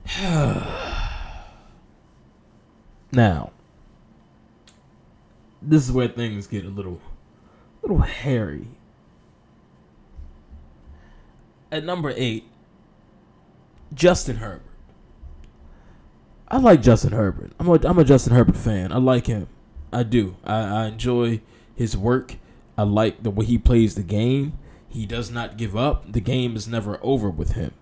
[3.11, 3.51] now,
[5.61, 7.01] this is where things get a little,
[7.81, 8.69] little hairy.
[11.69, 12.45] At number eight,
[13.93, 14.61] Justin Herbert.
[16.47, 17.51] I like Justin Herbert.
[17.59, 18.93] I'm a, I'm a Justin Herbert fan.
[18.93, 19.49] I like him.
[19.91, 20.37] I do.
[20.45, 21.41] I, I enjoy
[21.75, 22.35] his work.
[22.77, 24.57] I like the way he plays the game.
[24.89, 26.11] He does not give up.
[26.11, 27.73] The game is never over with him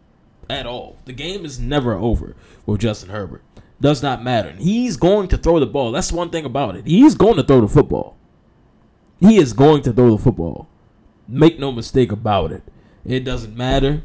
[0.49, 0.97] at all.
[1.05, 3.43] The game is never over with Justin Herbert.
[3.81, 4.51] Does not matter.
[4.57, 5.91] He's going to throw the ball.
[5.91, 6.87] That's one thing about it.
[6.87, 8.15] He's going to throw the football.
[9.19, 10.67] He is going to throw the football.
[11.27, 12.63] Make no mistake about it.
[13.05, 14.03] It doesn't matter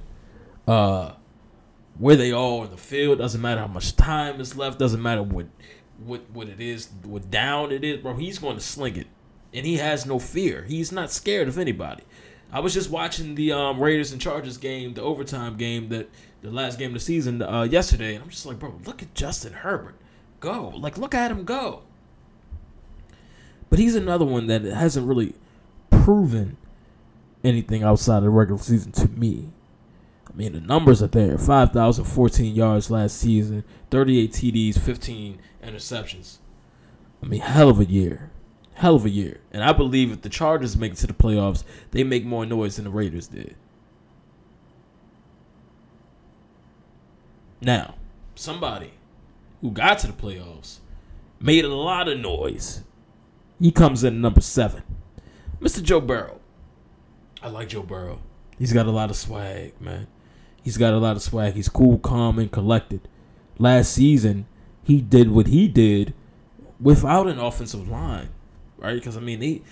[0.66, 1.12] uh,
[1.98, 3.18] where they are in the field.
[3.18, 4.78] Doesn't matter how much time is left.
[4.78, 5.46] Doesn't matter what
[6.04, 8.14] what what it is, what down it is, bro.
[8.16, 9.06] He's going to sling it,
[9.52, 10.64] and he has no fear.
[10.64, 12.02] He's not scared of anybody.
[12.52, 16.10] I was just watching the um, Raiders and Chargers game, the overtime game that
[16.42, 19.14] the last game of the season uh, yesterday, and I'm just like, bro, look at
[19.14, 19.94] Justin Herbert
[20.40, 20.72] go.
[20.76, 21.82] Like, look at him go.
[23.68, 25.34] But he's another one that hasn't really
[25.90, 26.56] proven
[27.44, 29.50] anything outside of the regular season to me.
[30.28, 36.38] I mean, the numbers are there 5,014 yards last season, 38 TDs, 15 interceptions.
[37.22, 38.29] I mean, hell of a year.
[38.80, 39.40] Hell of a year.
[39.52, 42.76] And I believe if the Chargers make it to the playoffs, they make more noise
[42.76, 43.54] than the Raiders did.
[47.60, 47.96] Now,
[48.34, 48.92] somebody
[49.60, 50.78] who got to the playoffs
[51.38, 52.82] made a lot of noise.
[53.60, 54.82] He comes in number seven.
[55.60, 55.82] Mr.
[55.82, 56.40] Joe Burrow.
[57.42, 58.22] I like Joe Burrow.
[58.58, 60.06] He's got a lot of swag, man.
[60.62, 61.52] He's got a lot of swag.
[61.52, 63.06] He's cool, calm, and collected.
[63.58, 64.46] Last season,
[64.82, 66.14] he did what he did
[66.80, 68.30] without an offensive line,
[68.80, 68.94] right?
[68.94, 69.62] Because I mean, they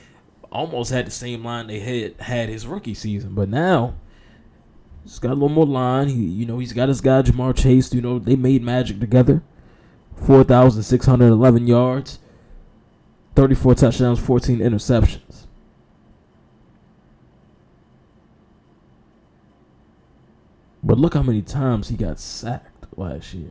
[0.50, 3.94] almost had the same line they had had his rookie season, but now
[5.02, 6.08] he's got a little more line.
[6.08, 7.92] He, you know, he's got his guy Ja'Marr Chase.
[7.92, 9.42] You know, they made magic together.
[10.16, 12.18] Four thousand six hundred eleven yards,
[13.34, 15.46] thirty-four touchdowns, fourteen interceptions.
[20.82, 23.50] But look how many times he got sacked last year.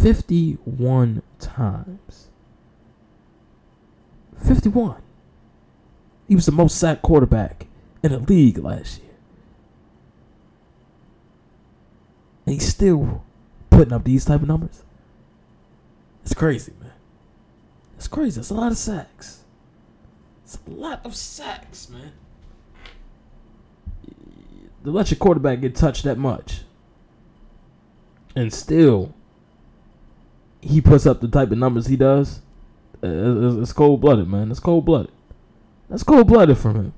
[0.00, 2.28] 51 times.
[4.42, 5.02] 51.
[6.28, 7.66] He was the most sacked quarterback
[8.02, 9.10] in the league last year.
[12.46, 13.24] And he's still
[13.70, 14.82] putting up these type of numbers.
[16.22, 16.92] It's crazy, man.
[17.96, 18.40] It's crazy.
[18.40, 19.42] It's a lot of sacks.
[20.44, 22.12] It's a lot of sacks, man.
[24.84, 26.62] To let your quarterback get touched that much.
[28.34, 29.14] And still
[30.60, 32.40] he puts up the type of numbers he does,
[33.02, 34.50] it's cold blooded, man.
[34.50, 35.12] It's cold blooded.
[35.88, 36.94] That's cold blooded from him.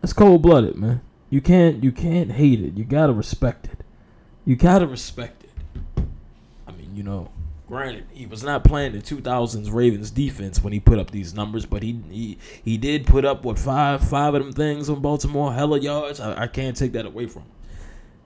[0.00, 1.00] That's cold blooded, man.
[1.30, 2.76] You can't you can't hate it.
[2.76, 3.80] You gotta respect it.
[4.44, 6.04] You gotta respect it.
[6.66, 7.30] I mean, you know,
[7.66, 11.66] granted, he was not playing the 2000s Ravens defense when he put up these numbers,
[11.66, 15.52] but he he, he did put up what five five of them things on Baltimore,
[15.52, 16.20] hella yards.
[16.20, 17.50] I, I can't take that away from him.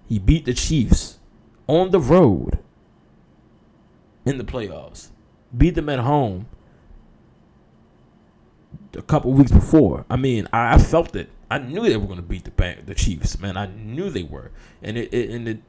[0.06, 1.18] He beat the Chiefs
[1.66, 2.58] on the road
[4.24, 5.08] in the playoffs.
[5.56, 6.46] Beat them at home
[8.96, 10.04] a couple weeks before.
[10.10, 11.30] I mean, I, I felt it.
[11.50, 13.56] I knew they were going to beat the the Chiefs, man.
[13.56, 14.50] I knew they were,
[14.82, 15.62] and it, it and it,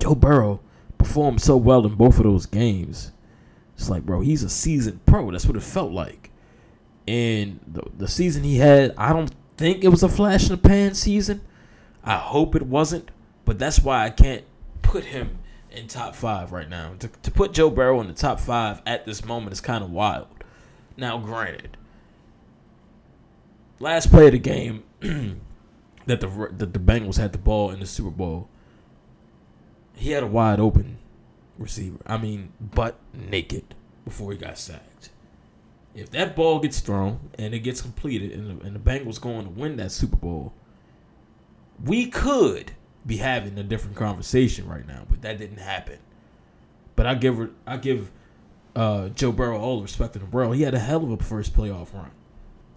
[0.00, 0.60] Joe Burrow
[0.98, 3.12] performed so well in both of those games.
[3.76, 5.30] It's like, bro, he's a seasoned pro.
[5.30, 6.30] That's what it felt like.
[7.08, 10.56] And the, the season he had, I don't think it was a flash in the
[10.58, 11.40] pan season.
[12.04, 13.10] I hope it wasn't,
[13.44, 14.44] but that's why I can't
[14.82, 15.38] put him
[15.72, 16.94] in top five right now.
[16.98, 19.90] To, to put Joe Burrow in the top five at this moment is kind of
[19.90, 20.28] wild.
[20.96, 21.76] Now, granted,
[23.78, 24.84] last play of the game
[26.06, 28.48] that the that the Bengals had the ball in the Super Bowl,
[29.94, 30.98] he had a wide open
[31.58, 31.98] receiver.
[32.06, 35.10] I mean, butt naked before he got sacked.
[35.94, 39.44] If that ball gets thrown and it gets completed and the, and the Bengals going
[39.44, 40.52] to win that Super Bowl,
[41.82, 42.72] we could
[43.06, 45.98] be having a different conversation right now, but that didn't happen.
[46.96, 48.10] But I give I give
[48.76, 50.56] uh, Joe Burrow all the respect in the world.
[50.56, 52.10] He had a hell of a first playoff run,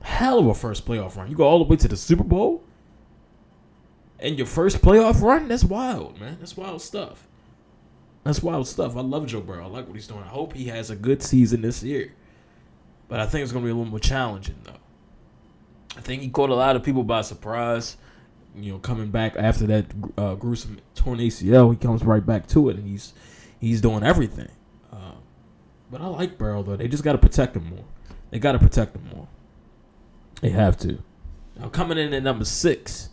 [0.02, 1.30] hell of a first playoff run.
[1.30, 2.64] You go all the way to the Super Bowl,
[4.20, 5.48] and your first playoff run.
[5.48, 6.38] That's wild, man.
[6.40, 7.28] That's wild stuff.
[8.24, 8.96] That's wild stuff.
[8.96, 9.66] I love Joe Burrow.
[9.66, 10.24] I like what he's doing.
[10.24, 12.14] I hope he has a good season this year.
[13.10, 14.80] But I think it's going to be a little more challenging, though.
[15.98, 17.98] I think he caught a lot of people by surprise.
[18.56, 19.86] You know, coming back after that
[20.18, 23.14] uh, gruesome torn ACL, he comes right back to it, and he's
[23.60, 24.50] he's doing everything.
[24.92, 25.16] Uh,
[25.90, 26.76] but I like Burrow though.
[26.76, 27.86] They just got to protect him more.
[28.30, 29.28] They got to protect him more.
[30.42, 31.02] They have to.
[31.58, 33.10] Now coming in at number six,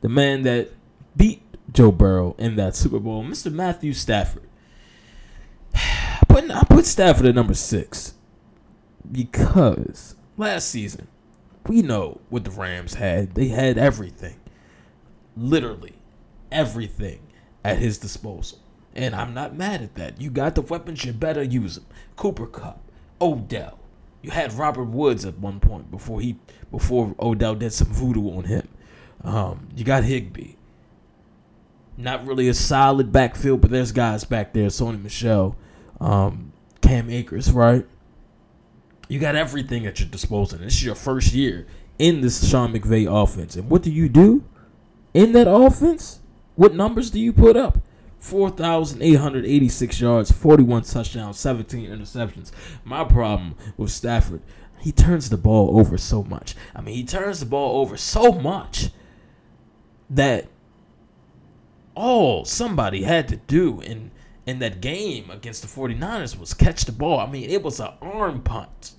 [0.00, 0.70] the man that
[1.16, 3.52] beat Joe Burrow in that Super Bowl, Mr.
[3.52, 4.48] Matthew Stafford.
[5.74, 8.14] I put I put Stafford at number six
[9.10, 11.08] because last season
[11.68, 13.34] we know what the Rams had.
[13.34, 14.37] They had everything,
[15.38, 15.94] literally
[16.50, 17.20] everything
[17.64, 18.58] at his disposal,
[18.94, 20.20] and I'm not mad at that.
[20.20, 21.86] You got the weapons, you better use them.
[22.16, 22.80] Cooper Kupp,
[23.20, 23.78] Odell.
[24.22, 26.36] You had Robert Woods at one point before he
[26.70, 28.68] before Odell did some voodoo on him.
[29.22, 30.54] Um, you got Higbee.
[31.96, 34.68] Not really a solid backfield, but there's guys back there.
[34.68, 35.56] Sony Michel,
[36.00, 37.86] um, Cam Akers, right?
[39.08, 40.58] You got everything at your disposal.
[40.58, 41.66] This is your first year
[41.98, 43.56] in this Sean McVay offense.
[43.56, 44.44] And what do you do
[45.14, 46.20] in that offense?
[46.56, 47.78] What numbers do you put up?
[48.18, 52.50] 4,886 yards, 41 touchdowns, 17 interceptions.
[52.84, 54.42] My problem with Stafford,
[54.80, 56.54] he turns the ball over so much.
[56.74, 58.90] I mean, he turns the ball over so much
[60.10, 60.48] that
[61.94, 64.10] all somebody had to do in
[64.46, 67.20] in that game against the 49ers was catch the ball.
[67.20, 68.92] I mean, it was an arm punt.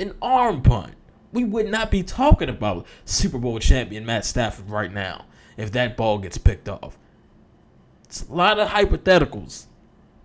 [0.00, 0.94] An arm punt.
[1.30, 5.26] We would not be talking about Super Bowl champion Matt Stafford right now
[5.58, 6.96] if that ball gets picked off.
[8.04, 9.66] It's a lot of hypotheticals,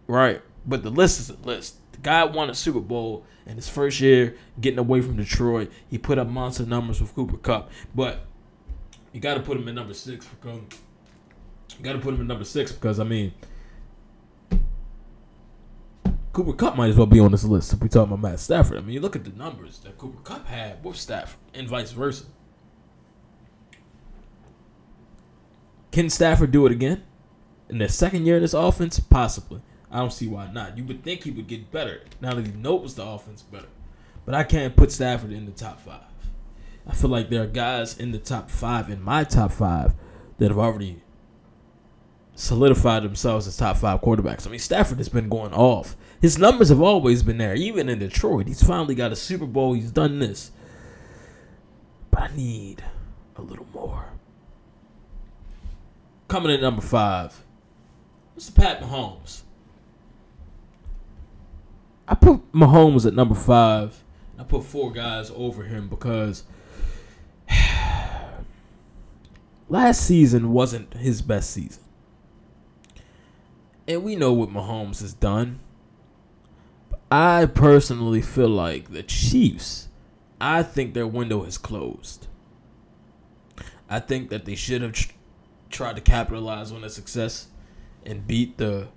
[0.07, 0.41] right?
[0.65, 1.75] But the list is a list.
[1.91, 5.69] The guy won a Super Bowl in his first year getting away from Detroit.
[5.89, 8.25] He put up monster numbers with Cooper Kupp, but
[9.11, 10.61] you got to put him in number six because
[11.77, 13.33] you got to put him in number six because I mean
[16.31, 18.77] Cooper Kupp might as well be on this list if we talk about Matt Stafford.
[18.77, 21.91] I mean, you look at the numbers that Cooper Kupp had with Stafford and vice
[21.91, 22.25] versa.
[25.93, 27.03] Can Stafford do it again?
[27.69, 28.99] In the second year of this offense?
[28.99, 29.61] Possibly.
[29.91, 30.75] I don't see why not.
[30.75, 33.67] You would think he would get better now that he knows the offense better.
[34.25, 36.01] But I can't put Stafford in the top five.
[36.87, 39.93] I feel like there are guys in the top five, in my top five,
[40.39, 41.03] that have already
[42.33, 44.47] solidified themselves as top five quarterbacks.
[44.47, 45.95] I mean, Stafford has been going off.
[46.19, 48.47] His numbers have always been there, even in Detroit.
[48.47, 49.73] He's finally got a Super Bowl.
[49.73, 50.51] He's done this.
[52.09, 52.83] But I need
[53.35, 54.12] a little more.
[56.33, 57.45] Coming in number five,
[58.35, 58.55] Mr.
[58.55, 59.43] Pat Mahomes.
[62.07, 64.03] I put Mahomes at number five.
[64.39, 66.43] I put four guys over him because
[69.69, 71.83] last season wasn't his best season.
[73.87, 75.59] And we know what Mahomes has done.
[77.11, 79.87] I personally feel like the Chiefs,
[80.41, 82.25] I think their window has closed.
[83.87, 84.93] I think that they should have
[85.73, 87.47] tried to capitalize on their success
[88.05, 88.87] and beat the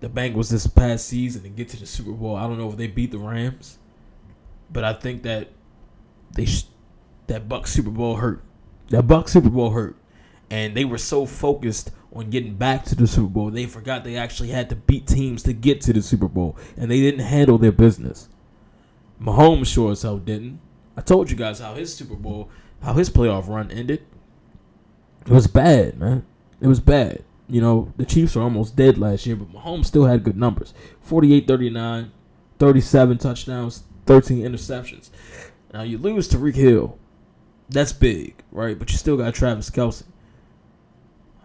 [0.00, 2.34] the Bengals this past season and get to the Super Bowl.
[2.34, 3.78] I don't know if they beat the Rams,
[4.70, 5.48] but I think that
[6.34, 6.66] they sh-
[7.26, 8.42] that Buck Super Bowl hurt.
[8.88, 9.96] That Buck Super Bowl hurt,
[10.50, 14.16] and they were so focused on getting back to the Super Bowl, they forgot they
[14.16, 17.58] actually had to beat teams to get to the Super Bowl, and they didn't handle
[17.58, 18.28] their business.
[19.22, 20.60] Mahomes sure as hell didn't.
[20.96, 22.50] I told you guys how his Super Bowl,
[22.82, 24.04] how his playoff run ended.
[25.26, 26.24] It was bad, man.
[26.60, 27.24] It was bad.
[27.48, 30.72] You know, the Chiefs are almost dead last year, but Mahomes still had good numbers
[31.00, 32.12] 48 39,
[32.58, 35.10] 37 touchdowns, 13 interceptions.
[35.72, 36.98] Now, you lose Tyreek Hill.
[37.68, 38.78] That's big, right?
[38.78, 40.04] But you still got Travis Kelce.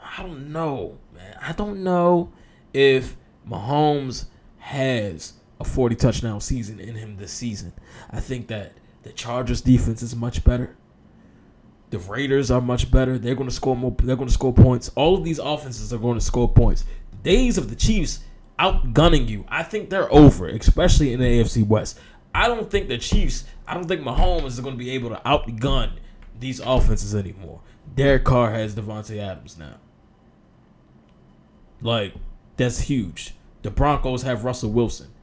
[0.01, 1.37] I don't know, man.
[1.41, 2.31] I don't know
[2.73, 3.15] if
[3.47, 4.25] Mahomes
[4.57, 7.73] has a 40 touchdown season in him this season.
[8.11, 10.75] I think that the Chargers defense is much better.
[11.95, 13.17] The Raiders are much better.
[13.17, 13.95] They're going to score more.
[13.97, 14.91] They're going to score points.
[14.95, 16.83] All of these offenses are going to score points.
[17.11, 18.19] The days of the Chiefs
[18.59, 21.97] outgunning you, I think they're over, especially in the AFC West.
[22.33, 23.45] I don't think the Chiefs.
[23.65, 25.91] I don't think Mahomes is going to be able to outgun
[26.37, 27.61] these offenses anymore.
[27.95, 29.77] Derek Carr has Davante Adams now.
[31.81, 32.13] Like,
[32.57, 33.35] that's huge.
[33.61, 35.13] The Broncos have Russell Wilson.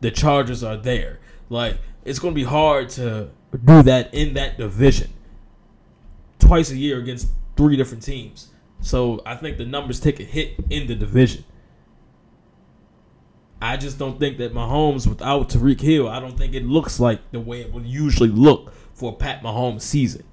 [0.00, 1.18] The Chargers are there.
[1.50, 3.30] Like, it's going to be hard to
[3.64, 5.10] do that in that division
[6.46, 8.48] twice a year against three different teams.
[8.80, 11.44] So I think the numbers take a hit in the division.
[13.60, 17.30] I just don't think that Mahomes without Tyreek Hill, I don't think it looks like
[17.32, 20.24] the way it would usually look for a Pat Mahomes season.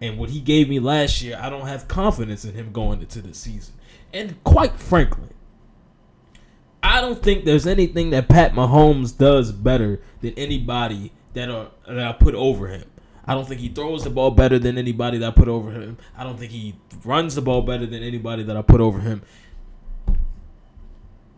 [0.00, 3.20] And what he gave me last year, I don't have confidence in him going into
[3.20, 3.74] the season.
[4.12, 5.30] And quite frankly,
[6.82, 11.98] I don't think there's anything that Pat Mahomes does better than anybody that are that
[11.98, 12.84] I put over him.
[13.28, 15.98] I don't think he throws the ball better than anybody that I put over him.
[16.16, 16.74] I don't think he
[17.04, 19.20] runs the ball better than anybody that I put over him.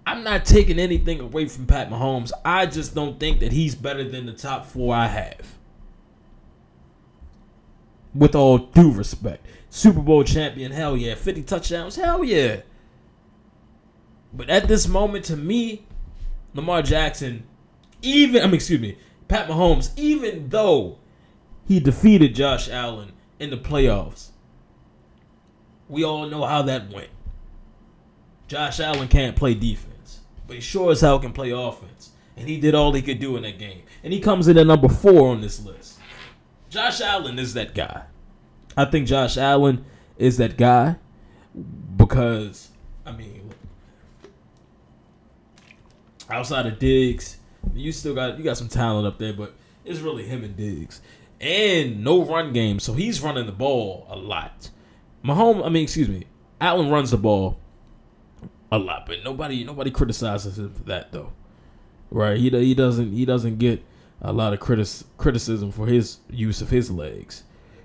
[0.07, 2.31] I'm not taking anything away from Pat Mahomes.
[2.45, 5.57] I just don't think that he's better than the top four I have.
[8.15, 9.45] With all due respect.
[9.69, 11.17] Super Bowl champion, hell yeah.
[11.17, 12.61] 50 touchdowns, hell yeah.
[14.33, 15.87] But at this moment, to me,
[16.55, 17.43] Lamar Jackson,
[18.01, 21.00] even, I mean, excuse me, Pat Mahomes, even though
[21.71, 24.31] he defeated Josh Allen in the playoffs,
[25.89, 27.11] we all know how that went.
[28.49, 30.19] Josh Allen can't play defense,
[30.49, 32.11] but he sure as hell can play offense.
[32.37, 33.83] And he did all he could do in that game.
[34.03, 36.01] And he comes in at number four on this list.
[36.71, 38.03] Josh Allen is that guy.
[38.77, 39.85] I think Josh Allen
[40.19, 40.97] is that guy
[41.97, 42.71] because,
[43.07, 43.49] I mean,
[46.29, 47.37] outside of Diggs,
[47.77, 49.55] you still got you got some talent up there, but
[49.85, 51.01] it's really him and Diggs.
[51.41, 54.71] And no run game, so he's running the ball a lot.
[55.25, 56.25] Mahomes, I mean, excuse me,
[56.61, 57.59] Allen runs the ball
[58.71, 61.33] a lot, but nobody nobody criticizes him for that though.
[62.11, 62.37] Right?
[62.37, 63.83] He he doesn't he doesn't get
[64.21, 67.45] a lot of criticism for his use of his legs.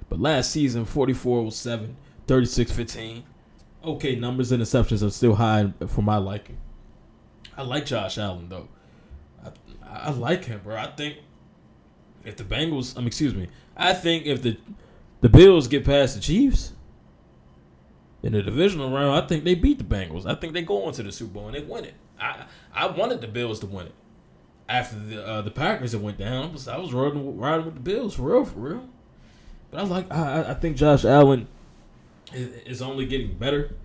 [0.10, 1.96] But last season 44 7,
[2.28, 3.24] 36 15.
[3.84, 6.58] Okay, numbers and interceptions are still high for my liking.
[7.56, 8.68] I like Josh Allen though.
[9.44, 9.52] I,
[10.08, 10.76] I like him, bro.
[10.76, 11.18] I think
[12.26, 13.48] if the Bengals, um, excuse me,
[13.78, 14.58] I think if the
[15.22, 16.74] the Bills get past the Chiefs
[18.22, 20.26] in the divisional round, I think they beat the Bengals.
[20.26, 21.94] I think they go into the Super Bowl and they win it.
[22.20, 23.96] I I wanted the Bills to win it
[24.68, 26.46] after the uh, the Packers that went down.
[26.46, 28.90] I was I was riding riding with the Bills for real, for real.
[29.72, 31.48] But I like I I think Josh Allen
[32.34, 33.76] is, is only getting better,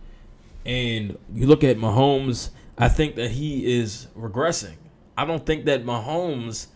[0.65, 2.51] and you look at Mahomes.
[2.79, 4.77] I think that he is regressing.
[5.17, 6.69] I don't think that Mahomes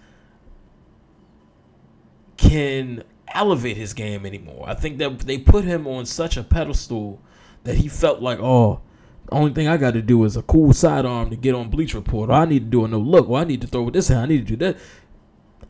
[2.36, 4.64] can elevate his game anymore.
[4.68, 7.20] I think that they put him on such a pedestal
[7.64, 8.80] that he felt like, oh,
[9.26, 11.98] the only thing I got to do is a cool sidearm to get on Bleacher
[11.98, 12.30] Report.
[12.30, 13.28] Or I need to do a no look.
[13.28, 14.20] Or I need to throw with this hand.
[14.20, 14.76] I need to do that.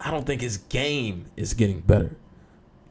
[0.01, 2.17] I don't think his game is getting better.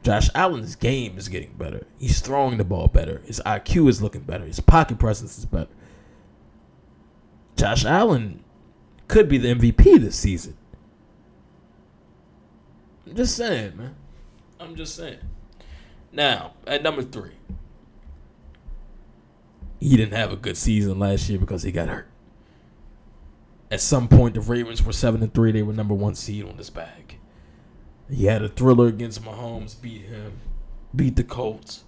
[0.02, 1.86] Josh Allen's game is getting better.
[1.98, 3.22] He's throwing the ball better.
[3.24, 4.44] His IQ is looking better.
[4.44, 5.70] His pocket presence is better.
[7.56, 8.44] Josh Allen
[9.08, 10.56] could be the MVP this season.
[13.06, 13.94] I'm just saying, man.
[14.58, 15.18] I'm just saying.
[16.12, 17.32] Now, at number three,
[19.80, 22.08] he didn't have a good season last year because he got hurt.
[23.70, 25.52] At some point, the Ravens were seven and three.
[25.52, 27.18] They were number one seed on this bag.
[28.10, 30.40] He had a thriller against Mahomes, beat him,
[30.94, 31.84] beat the Colts.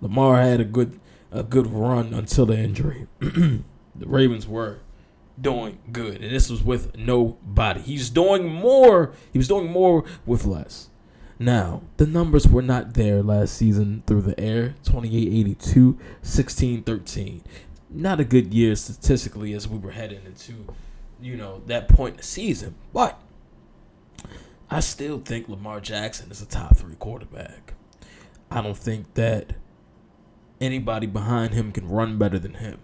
[0.00, 0.98] Lamar had a good
[1.30, 3.06] a good run until the injury.
[3.20, 3.62] the
[3.96, 4.78] Ravens were
[5.40, 7.80] doing good, and this was with nobody.
[7.80, 9.12] He's doing more.
[9.32, 10.90] He was doing more with less.
[11.38, 17.42] Now, the numbers were not there last season through the air 28 82, 16 13.
[17.90, 20.66] Not a good year statistically as we were heading into,
[21.20, 22.74] you know, that point in the season.
[22.92, 23.20] But
[24.70, 27.74] I still think Lamar Jackson is a top three quarterback.
[28.50, 29.54] I don't think that
[30.60, 32.78] anybody behind him can run better than him.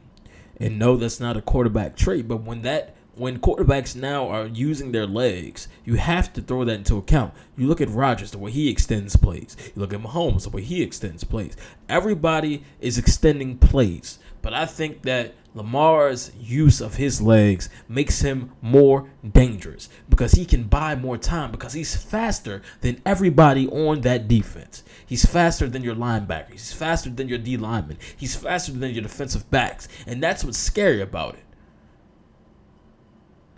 [0.61, 4.93] And no, that's not a quarterback trait, but when that when quarterbacks now are using
[4.93, 7.33] their legs, you have to throw that into account.
[7.57, 9.57] You look at Rodgers, the way he extends plays.
[9.75, 11.57] You look at Mahomes, the way he extends plays.
[11.89, 14.19] Everybody is extending plays.
[14.43, 20.45] But I think that Lamar's use of his legs makes him more dangerous because he
[20.45, 24.83] can buy more time because he's faster than everybody on that defense.
[25.07, 26.51] He's faster than your linebacker.
[26.51, 27.99] He's faster than your D lineman.
[28.17, 29.89] He's faster than your defensive backs.
[30.07, 31.45] And that's what's scary about it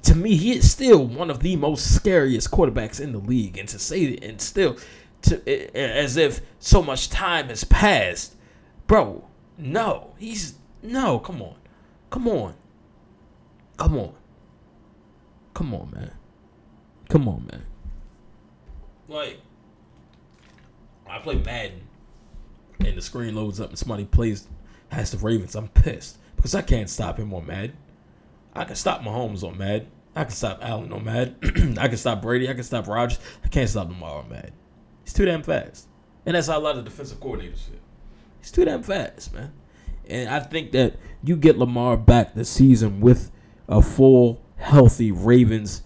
[0.07, 3.59] to me, he is still one of the most scariest quarterbacks in the league.
[3.59, 4.76] And to say it, and still,
[5.22, 8.36] to as if so much time has passed,
[8.86, 9.24] bro.
[9.59, 11.18] No, he's no.
[11.18, 11.57] Come on,
[12.11, 12.54] come on,
[13.76, 14.14] come on,
[15.54, 16.12] come on, man,
[17.09, 17.64] come on, man.
[19.09, 19.40] Like,
[21.09, 21.82] I play Madden,
[22.80, 24.48] and the screen loads up, and somebody plays
[24.90, 25.54] has the Ravens.
[25.54, 27.76] I'm pissed because I can't stop him on Madden.
[28.54, 29.88] I can stop Mahomes on Madden.
[30.14, 31.76] I can stop Allen on Madden.
[31.78, 32.48] I can stop Brady.
[32.48, 33.18] I can stop Rodgers.
[33.44, 34.52] I can't stop Lamar on Madden.
[35.04, 35.88] He's too damn fast.
[36.24, 37.78] And that's how a lot of defensive coordinators feel.
[38.40, 39.52] He's too damn fast, man.
[40.09, 43.30] And I think that you get Lamar back this season with
[43.68, 45.82] a full, healthy Ravens.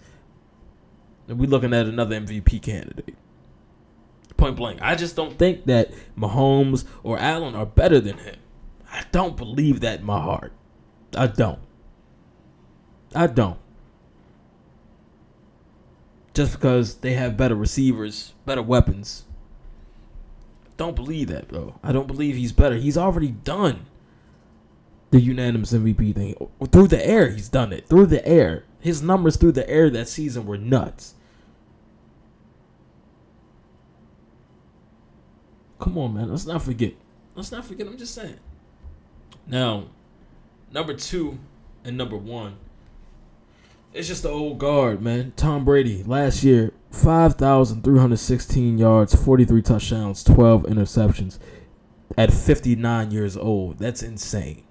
[1.29, 3.17] And we're looking at another MVP candidate.
[4.37, 4.81] Point blank.
[4.83, 8.37] I just don't think that Mahomes or Allen are better than him.
[8.93, 10.53] I don't believe that in my heart.
[11.17, 11.61] I don't.
[13.15, 13.59] I don't.
[16.35, 19.25] just because they have better receivers, better weapons.
[20.77, 21.79] Don't believe that, bro.
[21.83, 22.77] I don't believe he's better.
[22.77, 23.87] He's already done
[25.11, 26.49] the unanimous MVP thing.
[26.71, 27.89] Through the air, he's done it.
[27.89, 28.65] Through the air.
[28.81, 31.15] His numbers through the air that season were nuts.
[35.79, 36.31] Come on, man.
[36.31, 36.95] Let's not forget.
[37.35, 37.87] Let's not forget.
[37.87, 38.39] I'm just saying.
[39.47, 39.85] Now,
[40.71, 41.39] number two
[41.85, 42.57] and number one.
[43.93, 45.33] It's just the old guard, man.
[45.35, 51.41] Tom Brady last year, 5,316 yards, 43 touchdowns, 12 interceptions
[52.17, 53.79] at 59 years old.
[53.79, 54.63] That's insane.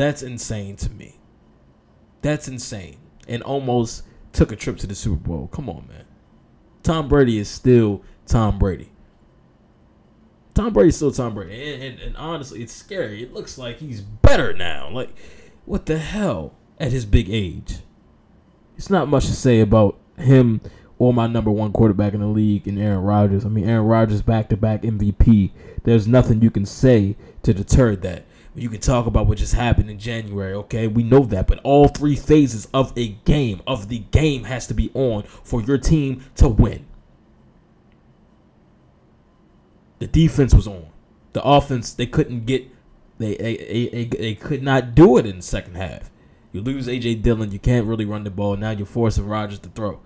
[0.00, 1.16] That's insane to me.
[2.22, 2.96] That's insane.
[3.28, 5.48] And almost took a trip to the Super Bowl.
[5.48, 6.06] Come on, man.
[6.82, 8.92] Tom Brady is still Tom Brady.
[10.54, 11.74] Tom Brady's still Tom Brady.
[11.74, 13.22] And, and, and honestly, it's scary.
[13.22, 14.88] It looks like he's better now.
[14.88, 15.10] Like,
[15.66, 17.80] what the hell at his big age?
[18.78, 20.62] It's not much to say about him
[20.98, 23.44] or my number one quarterback in the league and Aaron Rodgers.
[23.44, 25.50] I mean, Aaron Rodgers back to back MVP.
[25.84, 28.24] There's nothing you can say to deter that.
[28.54, 30.88] You can talk about what just happened in January, okay?
[30.88, 34.74] We know that, but all three phases of a game, of the game, has to
[34.74, 36.86] be on for your team to win.
[40.00, 40.86] The defense was on.
[41.32, 42.68] The offense, they couldn't get,
[43.18, 46.10] they they, they, they could not do it in the second half.
[46.52, 48.56] You lose AJ Dillon, you can't really run the ball.
[48.56, 50.00] Now you're forcing Rodgers to throw.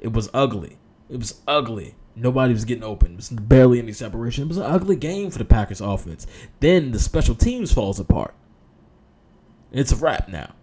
[0.00, 0.78] It was ugly.
[1.10, 1.94] It was ugly.
[2.18, 3.12] Nobody was getting open.
[3.12, 4.44] It was barely any separation.
[4.44, 6.26] It was an ugly game for the Packers offense.
[6.60, 8.34] Then the special teams falls apart.
[9.70, 10.54] It's a wrap now.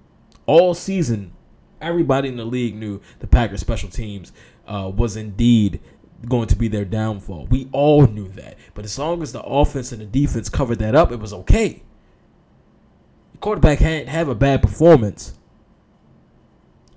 [0.48, 1.32] All season,
[1.80, 4.32] everybody in the league knew the Packers special teams
[4.68, 5.80] uh, was indeed
[6.28, 7.46] going to be their downfall.
[7.48, 8.58] We all knew that.
[8.74, 11.84] But as long as the offense and the defense covered that up, it was okay.
[13.34, 15.38] The quarterback hadn't have a bad performance.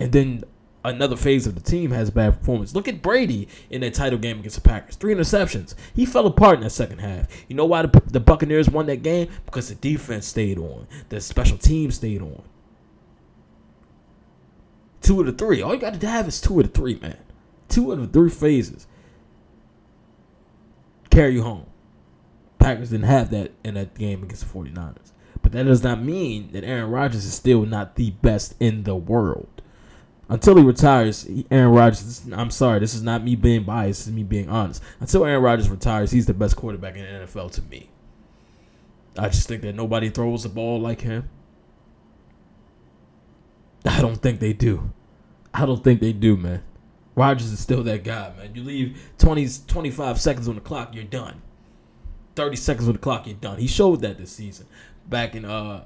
[0.01, 0.45] And then
[0.87, 2.75] another phase of the team has bad performance.
[2.75, 4.97] Look at Brady in that title game against the Packers.
[4.97, 5.75] Three interceptions.
[5.95, 7.27] He fell apart in that second half.
[7.49, 9.29] You know why the, the Buccaneers won that game?
[9.45, 10.87] Because the defense stayed on.
[11.09, 12.43] The special team stayed on.
[15.01, 15.63] Two of the three.
[15.63, 17.19] All you got to have is two of the three, man.
[17.69, 18.87] Two of the three phases
[21.11, 21.67] carry you home.
[22.59, 25.13] Packers didn't have that in that game against the 49ers.
[25.43, 28.97] But that does not mean that Aaron Rodgers is still not the best in the
[28.97, 29.63] world.
[30.29, 34.13] Until he retires, Aaron Rodgers, I'm sorry, this is not me being biased, this is
[34.13, 34.83] me being honest.
[34.99, 37.91] Until Aaron Rodgers retires, he's the best quarterback in the NFL to me.
[39.17, 41.31] I just think that nobody throws the ball like him.
[43.85, 44.91] I don't think they do.
[45.55, 46.63] I don't think they do, man.
[47.15, 48.55] Rodgers is still that guy, man.
[48.55, 51.41] You leave 20, 25 seconds on the clock, you're done.
[52.35, 53.59] 30 seconds on the clock, you're done.
[53.59, 54.67] He showed that this season.
[55.09, 55.85] Back in, uh,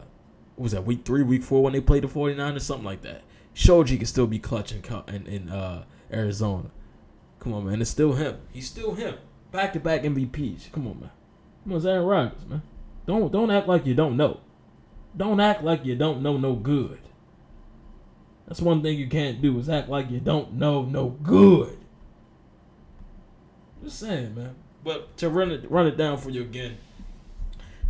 [0.56, 3.02] what was that, week three, week four, when they played the 49 or something like
[3.02, 3.22] that.
[3.68, 6.70] You can still be clutch in, in, in uh, Arizona.
[7.38, 7.80] Come on, man.
[7.80, 8.38] It's still him.
[8.52, 9.16] He's still him.
[9.52, 10.72] Back to back MVPs.
[10.72, 11.10] Come on, man.
[11.64, 12.62] Come on, Aaron Rodgers, man.
[13.06, 14.40] Don't don't act like you don't know.
[15.16, 17.00] Don't act like you don't know no good.
[18.46, 21.78] That's one thing you can't do is act like you don't know no good.
[23.82, 24.54] Just saying, man.
[24.84, 26.78] But to run it run it down for you again.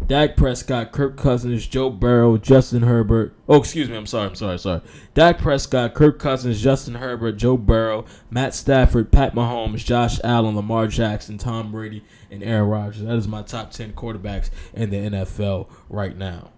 [0.06, 3.34] Dak Prescott, Kirk Cousins, Joe Burrow, Justin Herbert.
[3.48, 3.96] Oh, excuse me.
[3.96, 4.28] I'm sorry.
[4.28, 4.58] I'm sorry.
[4.58, 4.80] Sorry.
[5.14, 10.88] Dak Prescott, Kirk Cousins, Justin Herbert, Joe Burrow, Matt Stafford, Pat Mahomes, Josh Allen, Lamar
[10.88, 13.02] Jackson, Tom Brady, and Aaron Rodgers.
[13.02, 16.50] That is my top 10 quarterbacks in the NFL right now.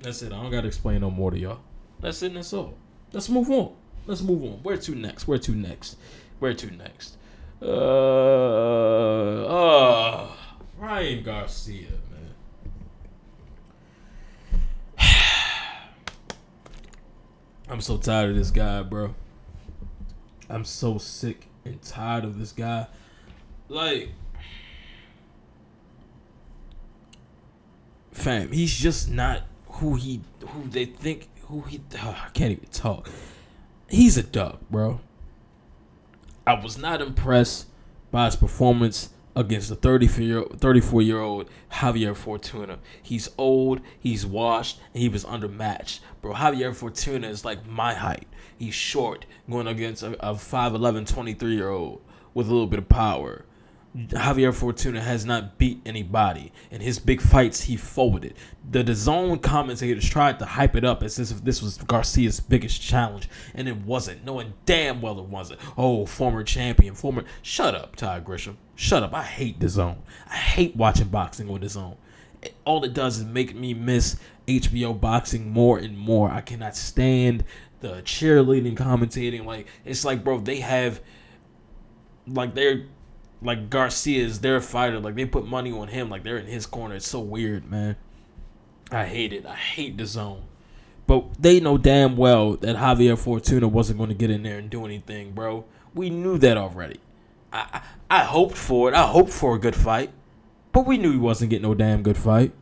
[0.00, 0.32] That's it.
[0.32, 1.60] I don't got to explain no more to y'all.
[2.00, 2.32] That's it.
[2.32, 2.74] That's all.
[3.12, 3.74] Let's move on.
[4.06, 4.62] Let's move on.
[4.62, 5.28] Where to next?
[5.28, 5.96] Where to next?
[6.38, 7.16] Where to next?
[7.62, 7.66] Uh,
[9.44, 10.28] uh
[10.78, 12.34] Ryan Garcia, man.
[17.70, 19.14] I'm so tired of this guy, bro.
[20.48, 22.88] I'm so sick and tired of this guy.
[23.68, 24.10] Like,
[28.10, 32.66] fam, he's just not who he who they think who he oh, I can't even
[32.70, 33.08] talk.
[33.88, 35.00] He's a duck, bro.
[36.44, 37.66] I was not impressed
[38.10, 42.78] by his performance against the 34 year old Javier Fortuna.
[43.02, 46.00] He's old, he's washed, and he was undermatched.
[46.20, 48.26] Bro, Javier Fortuna is like my height.
[48.58, 52.00] He's short, going against a, a 5'11, 23 year old
[52.34, 53.44] with a little bit of power.
[53.96, 56.52] Javier Fortuna has not beat anybody.
[56.70, 58.34] In his big fights, he forwarded.
[58.70, 63.28] The DAZN commentators tried to hype it up as if this was Garcia's biggest challenge,
[63.52, 64.24] and it wasn't.
[64.24, 65.60] Knowing damn well it wasn't.
[65.76, 67.24] Oh, former champion, former.
[67.42, 68.56] Shut up, Todd Grisham.
[68.80, 69.12] Shut up.
[69.12, 69.98] I hate DAZN.
[70.26, 71.98] I hate watching boxing on DAZN.
[72.40, 74.16] It, all it does is make me miss
[74.48, 76.30] HBO boxing more and more.
[76.30, 77.44] I cannot stand
[77.80, 79.44] the cheerleading commentating.
[79.44, 81.02] Like it's like, bro, they have
[82.26, 82.86] like they're
[83.42, 84.98] like Garcia is their fighter.
[84.98, 86.08] Like they put money on him.
[86.08, 86.94] Like they're in his corner.
[86.94, 87.96] It's so weird, man.
[88.90, 89.44] I hate it.
[89.44, 90.40] I hate DAZN.
[91.06, 94.70] But they know damn well that Javier Fortuna wasn't going to get in there and
[94.70, 95.66] do anything, bro.
[95.94, 96.98] We knew that already.
[97.52, 98.94] I, I hoped for it.
[98.94, 100.10] I hoped for a good fight,
[100.72, 102.52] but we knew he wasn't getting no damn good fight.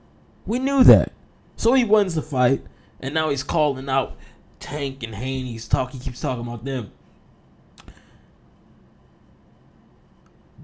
[0.46, 1.12] We knew that.
[1.56, 2.64] So he wins the fight,
[3.00, 4.16] and now he's calling out
[4.60, 5.52] Tank and Haney.
[5.52, 6.00] He's talking.
[6.00, 6.92] He keeps talking about them.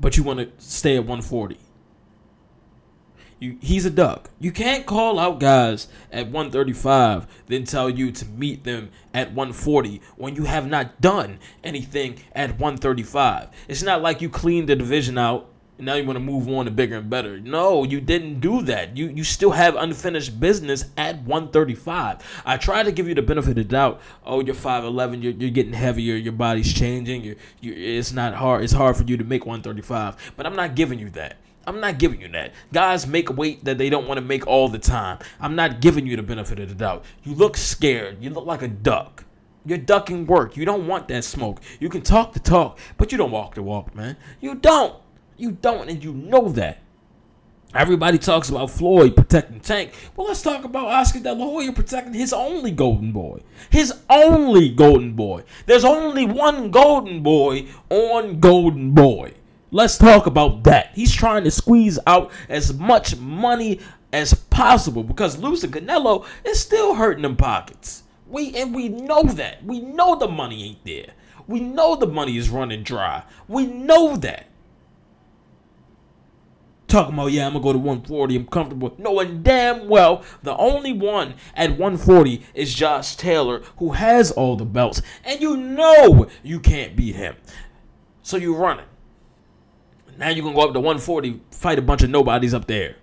[0.01, 1.59] But you want to stay at 140.
[3.39, 4.31] You, he's a duck.
[4.41, 10.01] You can't call out guys at 135, then tell you to meet them at 140
[10.17, 13.49] when you have not done anything at 135.
[13.69, 16.67] It's not like you cleaned the division out and now you want to move on
[16.67, 17.41] to bigger and better.
[17.41, 18.97] No, you didn't do that.
[18.97, 22.43] You you still have unfinished business at 135.
[22.47, 24.01] I try to give you the benefit of doubt.
[24.25, 27.25] Oh, you're 5'11, you're, you're getting heavier, your body's changing.
[27.25, 28.63] You're, you it's not hard.
[28.63, 30.35] It's hard for you to make 135.
[30.37, 31.39] But I'm not giving you that.
[31.67, 32.53] I'm not giving you that.
[32.73, 35.19] Guys make weight that they don't want to make all the time.
[35.41, 37.05] I'm not giving you the benefit of the doubt.
[37.23, 38.23] You look scared.
[38.23, 39.25] You look like a duck.
[39.67, 40.57] You're ducking work.
[40.57, 41.61] You don't want that smoke.
[41.81, 44.17] You can talk the talk, but you don't walk the walk, man.
[44.41, 44.95] You don't.
[45.37, 46.81] You don't, and you know that.
[47.75, 49.95] Everybody talks about Floyd protecting Tank.
[50.15, 53.41] Well, let's talk about Oscar De La Hoya protecting his only golden boy.
[53.69, 55.43] His only golden boy.
[55.67, 59.35] There's only one golden boy on Golden Boy.
[59.75, 60.93] Let's talk about that.
[60.95, 63.81] He's trying to squeeze out as much money
[64.13, 68.05] as possible because losing Canelo is still hurting them pockets.
[68.29, 69.65] We and we know that.
[69.65, 71.15] We know the money ain't there.
[71.49, 73.25] We know the money is running dry.
[73.49, 74.47] We know that
[76.87, 78.95] talking about, yeah, I'm gonna go to 140, I'm comfortable.
[78.99, 84.65] Knowing damn well the only one at 140 is Josh Taylor, who has all the
[84.65, 87.35] belts, and you know you can't beat him.
[88.23, 88.87] So you're running.
[90.19, 92.97] Now you're gonna go up to 140, fight a bunch of nobodies up there.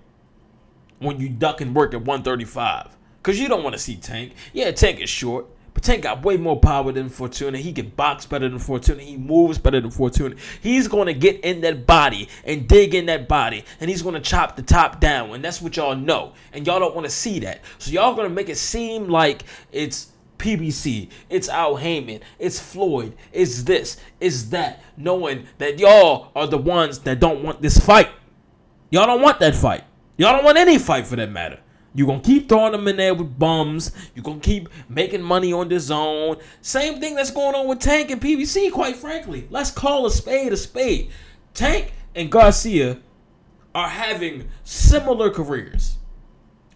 [0.99, 2.97] When you duck and work at 135.
[3.23, 4.33] Cause you don't want to see Tank.
[4.51, 5.45] Yeah, Tank is short.
[5.73, 7.57] But Tank got way more power than Fortuna.
[7.57, 9.01] He can box better than Fortuna.
[9.01, 10.35] He moves better than Fortuna.
[10.61, 13.63] He's going to get in that body and dig in that body.
[13.79, 15.31] And he's going to chop the top down.
[15.31, 16.33] And that's what y'all know.
[16.51, 17.61] And y'all don't want to see that.
[17.77, 20.10] So y'all going to make it seem like it's
[20.41, 26.57] PBC, it's Al Haymon, it's Floyd, it's this, it's that, knowing that y'all are the
[26.57, 28.09] ones that don't want this fight.
[28.89, 29.83] Y'all don't want that fight.
[30.17, 31.59] Y'all don't want any fight for that matter.
[31.93, 33.91] You're gonna keep throwing them in there with bums.
[34.15, 36.41] You're gonna keep making money on DAZN.
[36.61, 39.47] Same thing that's going on with Tank and PBC, quite frankly.
[39.49, 41.11] Let's call a spade a spade.
[41.53, 42.99] Tank and Garcia
[43.75, 45.97] are having similar careers.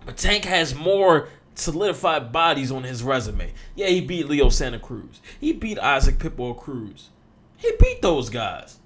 [0.05, 3.53] But Tank has more solidified bodies on his resume.
[3.75, 5.21] Yeah, he beat Leo Santa Cruz.
[5.39, 7.09] He beat Isaac Pitbull Cruz.
[7.57, 8.79] He beat those guys.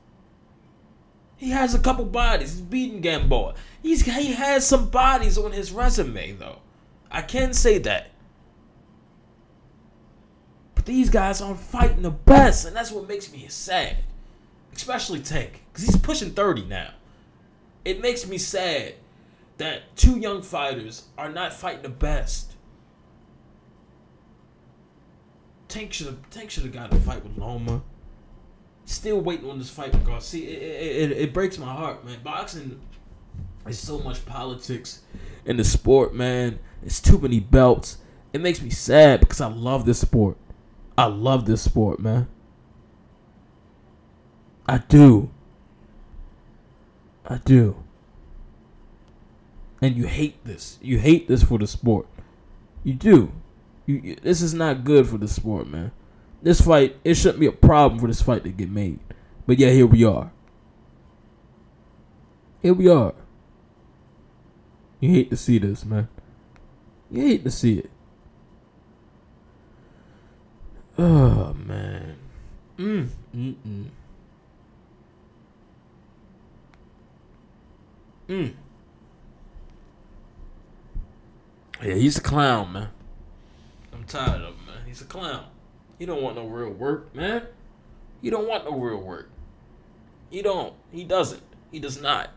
[1.35, 2.51] He has a couple bodies.
[2.51, 3.55] He's beating Gamboa.
[3.81, 6.59] He's he has some bodies on his resume though.
[7.09, 8.11] I can say that.
[10.75, 13.97] But these guys aren't fighting the best, and that's what makes me sad.
[14.73, 16.91] Especially Tank, because he's pushing 30 now.
[17.83, 18.93] It makes me sad
[19.57, 22.48] that two young fighters are not fighting the best.
[25.69, 27.81] Tank should have Tank should have got a fight with Loma.
[28.85, 30.49] Still waiting on this fight with Garcia.
[30.49, 32.17] It, it, it, it breaks my heart, man.
[32.23, 32.81] Boxing
[33.67, 35.03] is so much politics
[35.45, 36.59] in the sport, man.
[36.83, 37.99] It's too many belts.
[38.33, 40.37] It makes me sad because I love this sport.
[40.97, 42.27] I love this sport, man.
[44.67, 45.29] I do.
[47.25, 47.83] I do.
[49.81, 50.79] And you hate this.
[50.81, 52.07] You hate this for the sport.
[52.83, 53.31] You do.
[53.89, 55.91] You, this is not good for the sport, man.
[56.43, 58.99] This fight, it shouldn't be a problem for this fight to get made.
[59.47, 60.31] But yeah, here we are.
[62.61, 63.15] Here we are.
[64.99, 66.07] You hate to see this, man.
[67.09, 67.89] You hate to see it.
[70.99, 72.15] Oh man.
[72.77, 73.09] Mm.
[73.35, 73.55] Mm.
[73.65, 73.85] Mm.
[78.27, 78.53] Mm.
[81.81, 82.89] Yeah, he's a clown, man.
[84.09, 84.83] Tired of him, man.
[84.87, 85.45] He's a clown.
[85.99, 87.43] He don't want no real work, man.
[88.21, 89.29] He don't want no real work.
[90.31, 90.73] He don't.
[90.91, 91.43] He doesn't.
[91.71, 92.31] He does not.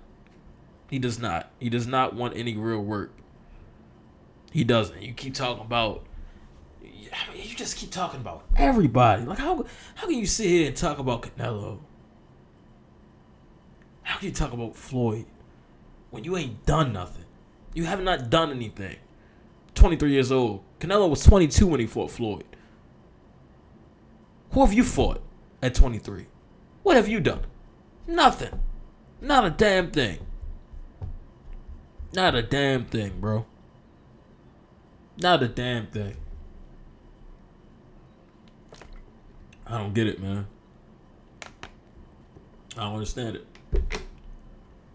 [0.91, 1.51] He does not.
[1.59, 3.13] He does not want any real work.
[4.53, 5.01] He doesn't.
[5.01, 6.05] You keep talking about.
[6.83, 9.25] I mean, you just keep talking about everybody.
[9.25, 9.65] Like how
[9.95, 11.79] how can you sit here and talk about Canelo?
[14.03, 15.25] How can you talk about Floyd
[16.11, 17.25] when you ain't done nothing?
[17.73, 18.97] You have not done anything.
[19.75, 20.63] 23 years old.
[20.83, 22.43] Canelo was 22 when he fought Floyd.
[24.51, 25.23] Who have you fought
[25.63, 26.27] at 23?
[26.83, 27.43] What have you done?
[28.09, 28.61] Nothing.
[29.21, 30.19] Not a damn thing.
[32.13, 33.47] Not a damn thing, bro.
[35.17, 36.17] Not a damn thing.
[39.65, 40.49] I don't get it, man.
[42.77, 43.47] I don't understand it.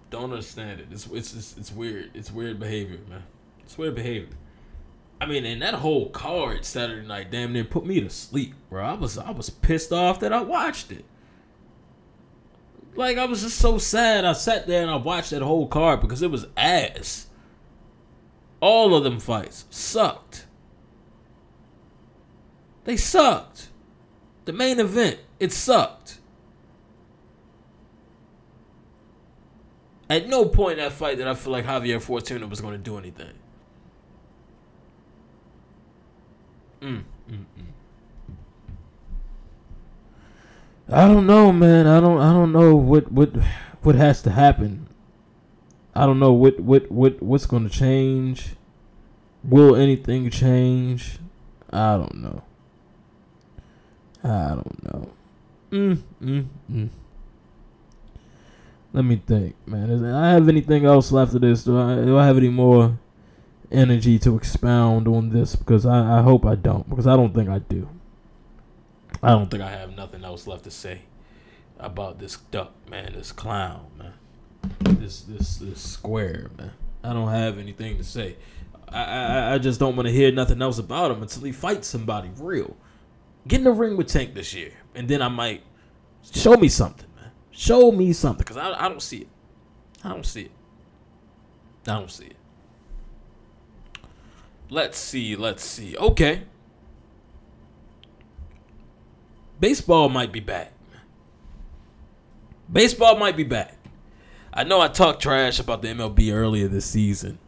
[0.10, 0.88] Don't understand it.
[0.92, 2.12] It's it's it's, it's weird.
[2.14, 3.24] It's weird behavior, man.
[3.64, 4.36] It's weird behavior.
[5.20, 8.86] I mean, and that whole card Saturday night damn near put me to sleep, bro.
[8.86, 11.06] I was I was pissed off that I watched it.
[12.96, 14.26] Like I was just so sad.
[14.26, 17.28] I sat there and I watched that whole card because it was ass.
[18.60, 20.46] All of them fights sucked.
[22.86, 23.70] They sucked.
[24.46, 26.20] The main event, it sucked.
[30.10, 32.78] At no point in that fight did I feel like Javier Fortuna was going to
[32.78, 33.34] do anything.
[36.82, 37.68] Mm, mm, mm.
[40.90, 41.88] I don't know, man.
[41.88, 42.20] I don't.
[42.20, 43.36] I don't know what what
[43.82, 44.88] what has to happen.
[45.96, 48.56] I don't know what what what what's going to change.
[49.44, 51.20] Will anything change?
[51.72, 52.44] I don't know.
[54.24, 55.10] I don't know.
[55.72, 56.90] Mm, mm, mm.
[58.94, 60.06] Let me think, man.
[60.06, 61.64] I have anything else left of this?
[61.64, 62.98] Do I, do I have any more
[63.72, 65.56] energy to expound on this?
[65.56, 66.90] Because I, I hope I don't.
[66.90, 67.90] Because I don't think I do.
[69.22, 71.02] I don't think I have nothing else left to say
[71.80, 73.14] about this duck, man.
[73.14, 74.14] This clown, man.
[75.00, 76.72] This this this square, man.
[77.04, 78.36] I don't have anything to say.
[78.90, 81.88] I I, I just don't want to hear nothing else about him until he fights
[81.88, 82.76] somebody real.
[83.48, 85.64] Get in the ring with Tank this year, and then I might
[86.34, 87.32] show me something, man.
[87.52, 89.30] Show me something, cause I I don't see it.
[90.04, 90.52] I don't see it.
[91.88, 92.36] I don't see it.
[94.70, 95.36] Let's see.
[95.36, 95.96] Let's see.
[95.98, 96.44] Okay.
[99.60, 100.74] Baseball might be back.
[102.72, 103.76] Baseball might be back.
[104.54, 107.40] I know I talked trash about the MLB earlier this season.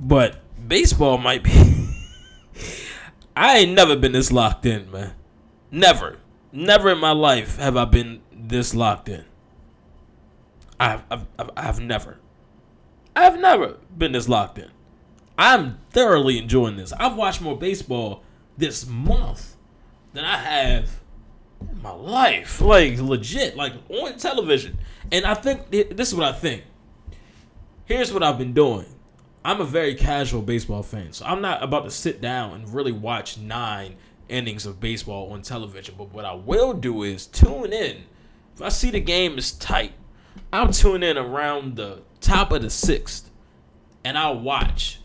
[0.00, 1.50] But baseball might be.
[3.36, 5.14] I ain't never been this locked in, man.
[5.70, 6.18] Never.
[6.52, 9.24] Never in my life have I been this locked in.
[10.80, 12.18] I've, I've, I've, I've never.
[13.16, 14.70] I've never been this locked in.
[15.38, 16.92] I'm thoroughly enjoying this.
[16.92, 18.24] I've watched more baseball
[18.56, 19.56] this month
[20.12, 21.00] than I have
[21.70, 22.60] in my life.
[22.60, 23.56] Like, legit.
[23.56, 24.78] Like, on television.
[25.12, 26.64] And I think, this is what I think.
[27.84, 28.86] Here's what I've been doing
[29.44, 32.92] I'm a very casual baseball fan, so I'm not about to sit down and really
[32.92, 33.94] watch nine
[34.28, 35.94] innings of baseball on television.
[35.96, 38.02] But what I will do is tune in.
[38.54, 39.92] If I see the game is tight,
[40.52, 43.30] I'll tune in around the top of the sixth,
[44.04, 45.00] and I'll watch.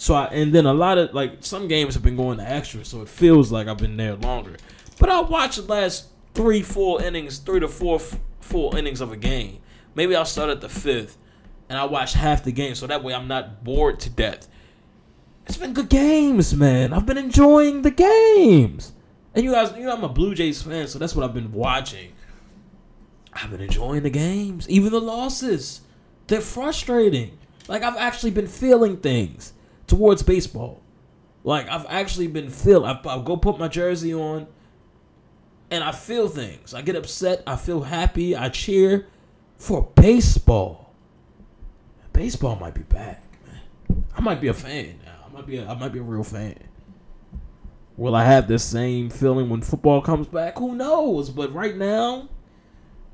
[0.00, 2.86] So I, and then a lot of like some games have been going to extra,
[2.86, 4.56] so it feels like I've been there longer.
[4.98, 8.00] But I'll watch the last three, four innings, three to four
[8.40, 9.58] full innings of a game.
[9.94, 11.18] Maybe I'll start at the fifth
[11.68, 14.48] and I watch half the game so that way I'm not bored to death.
[15.44, 16.94] It's been good games, man.
[16.94, 18.94] I've been enjoying the games.
[19.34, 21.52] And you guys, you know, I'm a Blue Jays fan, so that's what I've been
[21.52, 22.12] watching.
[23.34, 25.82] I've been enjoying the games, even the losses.
[26.26, 27.36] They're frustrating.
[27.68, 29.52] Like I've actually been feeling things
[29.90, 30.82] towards baseball.
[31.44, 32.84] Like I've actually been feel.
[32.84, 34.46] I, I'll go put my jersey on,
[35.70, 36.74] and I feel things.
[36.74, 37.42] I get upset.
[37.46, 38.34] I feel happy.
[38.34, 39.06] I cheer
[39.58, 40.90] for baseball
[42.20, 44.04] baseball might be back, man.
[44.14, 45.24] I might be a fan now.
[45.26, 46.54] I might be a, I might be a real fan.
[47.96, 50.58] Will I have this same feeling when football comes back?
[50.58, 51.30] Who knows?
[51.30, 52.28] But right now,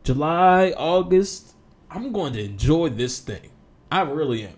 [0.02, 1.54] July, August,
[1.88, 3.50] I'm going to enjoy this thing.
[3.90, 4.56] I really am.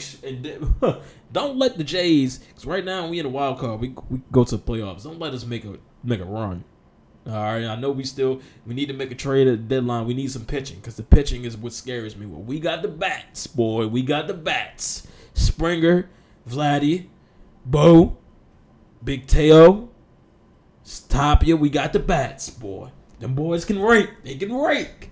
[1.32, 3.80] Don't let the Jays, because right now we in a wild card.
[3.80, 5.04] We, we go to the playoffs.
[5.04, 6.64] Don't let us make a make a run.
[7.26, 10.06] All right, I know we still we need to make a trade at the deadline.
[10.06, 12.26] We need some pitching because the pitching is what scares me.
[12.26, 13.86] Well, we got the bats, boy.
[13.86, 15.06] We got the bats.
[15.34, 16.10] Springer,
[16.48, 17.06] Vladdy,
[17.64, 18.18] Bo,
[19.04, 19.88] Big Teo,
[21.08, 21.56] Tapia.
[21.56, 22.90] We got the bats, boy.
[23.20, 24.10] Them boys can rake.
[24.24, 25.10] They can rake.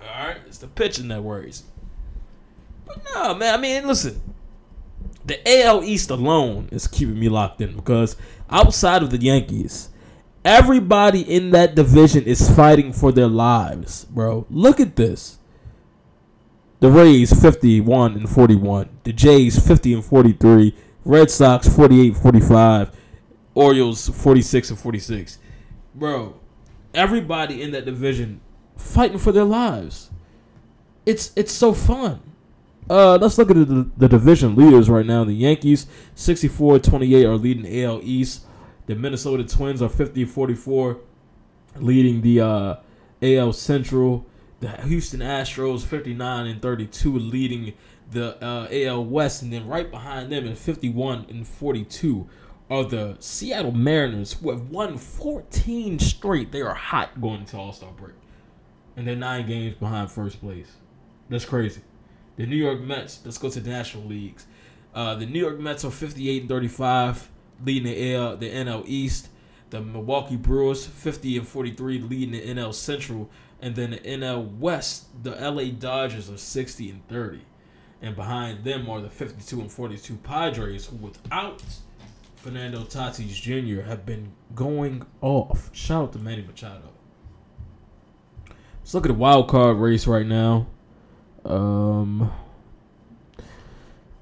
[0.00, 1.62] All right, it's the pitching that worries.
[2.88, 3.54] But no, man.
[3.54, 4.20] I mean, listen.
[5.24, 8.16] The AL East alone is keeping me locked in because
[8.50, 9.90] outside of the Yankees
[10.48, 14.46] Everybody in that division is fighting for their lives, bro.
[14.48, 15.38] Look at this.
[16.80, 18.88] The Rays 51 and 41.
[19.02, 20.74] The Jays 50 and 43.
[21.04, 22.96] Red Sox 48 45.
[23.54, 25.38] Orioles 46 and 46.
[25.94, 26.40] Bro,
[26.94, 28.40] everybody in that division
[28.76, 30.10] fighting for their lives.
[31.04, 32.22] It's it's so fun.
[32.90, 35.24] Uh, let's look at the, the division leaders right now.
[35.24, 35.86] The Yankees
[36.16, 38.46] 64-28 are leading AL East.
[38.86, 40.98] The Minnesota Twins are 50 44,
[41.76, 42.76] leading the uh,
[43.20, 44.24] AL Central,
[44.60, 47.74] the Houston Astros 59 and 32 leading
[48.10, 52.28] the uh, AL West, and then right behind them at 51 and 42
[52.70, 56.52] are the Seattle Mariners, who have won 14 straight.
[56.52, 58.14] They are hot going into All Star break,
[58.96, 60.72] and they're nine games behind first place.
[61.28, 61.82] That's crazy.
[62.38, 63.20] The New York Mets.
[63.24, 64.46] Let's go to the National Leagues.
[64.94, 67.30] Uh, the New York Mets are 58 and 35,
[67.64, 69.28] leading the AL, the NL East.
[69.70, 73.28] The Milwaukee Brewers 50 and 43, leading the NL Central,
[73.60, 75.22] and then the NL West.
[75.22, 77.40] The LA Dodgers are 60 and 30,
[78.00, 81.62] and behind them are the 52 and 42 Padres, who without
[82.36, 83.82] Fernando Tatis Jr.
[83.82, 85.70] have been going off.
[85.74, 86.92] Shout out to Manny Machado.
[88.78, 90.68] Let's look at the wild card race right now.
[91.48, 92.30] Um.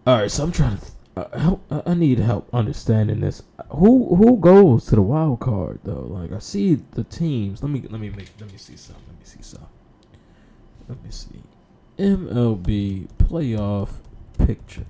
[0.07, 0.85] All right, so I'm trying to
[1.17, 1.73] uh, help.
[1.87, 3.43] I need help understanding this.
[3.71, 6.07] Who who goes to the wild card though?
[6.09, 7.63] Like I see the teams.
[7.63, 8.97] Let me let me make let me see some.
[9.09, 9.67] Let me see some.
[10.89, 11.43] Let me see.
[11.99, 13.91] MLB playoff
[14.39, 14.87] picture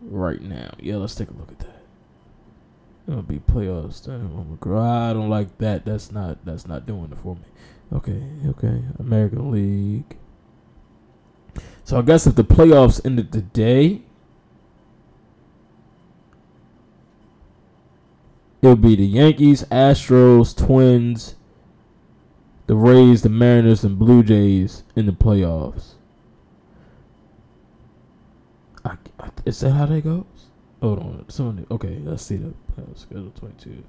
[0.00, 0.70] right now.
[0.78, 1.82] Yeah, let's take a look at that.
[3.08, 4.08] MLB playoffs.
[4.08, 5.84] I don't like that.
[5.84, 7.42] That's not that's not doing it for me.
[7.92, 8.82] Okay, okay.
[8.98, 10.16] American League.
[11.86, 14.02] So I guess if the playoffs ended today,
[18.60, 21.36] it would be the Yankees, Astros, Twins,
[22.66, 25.92] the Rays, the Mariners, and Blue Jays in the playoffs.
[28.84, 30.24] I, I, is that how that goes?
[30.82, 31.24] Hold on.
[31.28, 32.52] Someone, okay, let's see the
[32.96, 33.84] schedule 22.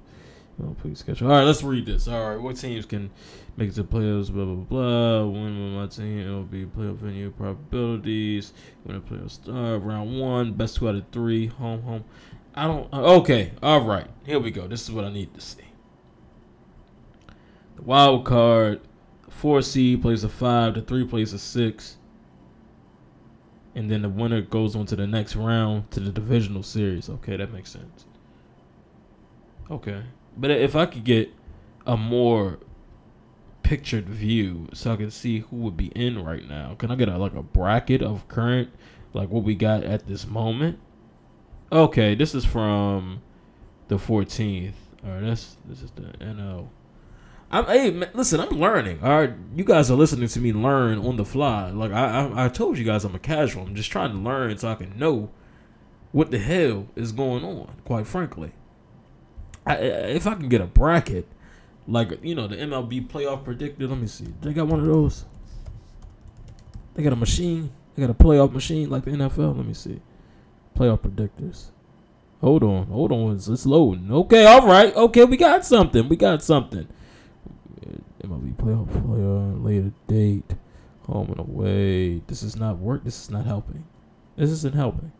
[0.62, 1.30] Oh, please schedule.
[1.30, 2.08] All right, let's read this.
[2.08, 3.10] All right, what teams can
[3.56, 4.30] make it to playoffs?
[4.30, 5.24] Blah blah blah.
[5.24, 6.18] Win with my team.
[6.18, 8.52] It will be playoff venue probabilities.
[8.82, 12.04] When the playoffs start, round one, best two out of three, home home.
[12.54, 12.92] I don't.
[12.92, 14.08] Uh, okay, all right.
[14.24, 14.66] Here we go.
[14.66, 15.62] This is what I need to see.
[17.76, 18.80] The wild card,
[19.28, 20.74] four seed plays a five.
[20.74, 21.98] The three plays a six.
[23.76, 27.08] And then the winner goes on to the next round to the divisional series.
[27.08, 28.06] Okay, that makes sense.
[29.70, 30.02] Okay.
[30.38, 31.32] But if I could get
[31.84, 32.60] a more
[33.62, 37.08] pictured view so I can see who would be in right now, can I get
[37.08, 38.70] a, like a bracket of current,
[39.12, 40.78] like what we got at this moment?
[41.72, 43.20] Okay, this is from
[43.88, 44.72] the 14th.
[45.04, 46.68] All right, this this is the NL.
[47.50, 49.00] I'm hey man, listen, I'm learning.
[49.02, 51.70] All right, you guys are listening to me learn on the fly.
[51.70, 53.64] Like I, I I told you guys, I'm a casual.
[53.64, 55.30] I'm just trying to learn so I can know
[56.12, 57.76] what the hell is going on.
[57.84, 58.52] Quite frankly.
[59.74, 61.26] If I can get a bracket,
[61.86, 63.86] like you know the MLB playoff predictor.
[63.86, 64.32] Let me see.
[64.40, 65.24] They got one of those.
[66.94, 67.70] They got a machine.
[67.94, 69.56] They got a playoff machine like the NFL.
[69.56, 70.00] Let me see.
[70.76, 71.66] Playoff predictors.
[72.40, 73.34] Hold on, hold on.
[73.34, 74.12] It's, it's loading.
[74.12, 74.94] Okay, all right.
[74.94, 76.08] Okay, we got something.
[76.08, 76.86] We got something.
[78.22, 80.54] MLB playoff player later date.
[81.06, 82.18] Home and away.
[82.26, 83.02] This is not work.
[83.02, 83.86] This is not helping.
[84.36, 85.12] This isn't helping.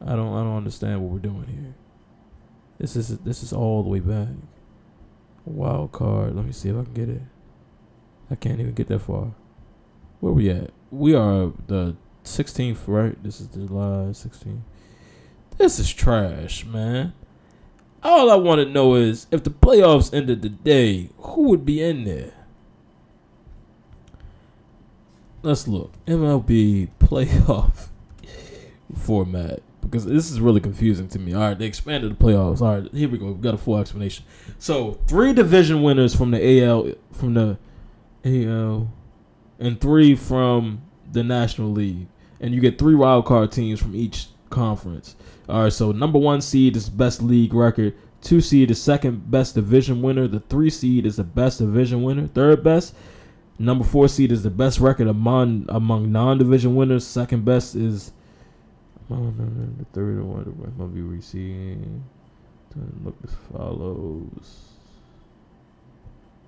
[0.00, 0.32] I don't.
[0.32, 1.74] I don't understand what we're doing here.
[2.82, 4.26] This is this is all the way back.
[5.44, 6.34] Wild card.
[6.34, 7.22] Let me see if I can get it.
[8.28, 9.34] I can't even get that far.
[10.18, 10.72] Where we at?
[10.90, 13.22] We are the 16th, right?
[13.22, 14.62] This is July 16th.
[15.58, 17.12] This is trash, man.
[18.02, 22.02] All I want to know is if the playoffs ended today, who would be in
[22.02, 22.32] there?
[25.42, 25.92] Let's look.
[26.06, 27.90] MLB playoff
[28.96, 31.34] format because this is really confusing to me.
[31.34, 32.62] All right, they expanded the playoffs.
[32.62, 33.26] All right, here we go.
[33.26, 34.24] We've got a full explanation.
[34.58, 37.58] So three division winners from the AL, from the
[38.24, 38.88] AL,
[39.58, 42.06] and three from the National League,
[42.40, 45.16] and you get three wild card teams from each conference.
[45.48, 47.94] All right, so number one seed is best league record.
[48.22, 50.28] Two seed is second best division winner.
[50.28, 52.28] The three seed is the best division winner.
[52.28, 52.94] Third best.
[53.58, 57.06] Number four seed is the best record among among non division winners.
[57.06, 58.12] Second best is
[59.12, 62.04] the third one might be receiving.
[63.04, 64.70] Look as follows.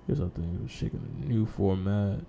[0.07, 2.19] Here's something shaking a new format.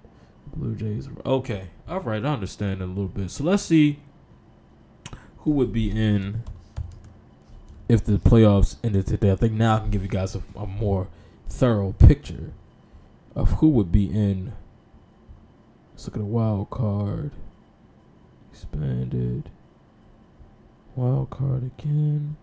[0.55, 1.09] Blue Jays.
[1.25, 3.31] Okay, all right, I understand a little bit.
[3.31, 3.99] So let's see
[5.39, 6.45] who would be in
[7.89, 9.33] if the playoffs ended today.
[9.33, 11.09] I think now I can give you guys a, a more
[11.49, 12.53] thorough picture
[13.35, 14.53] of who would be in.
[15.93, 17.33] Let's look at a wild card.
[18.53, 19.51] Expanded.
[20.97, 22.37] Wild card again.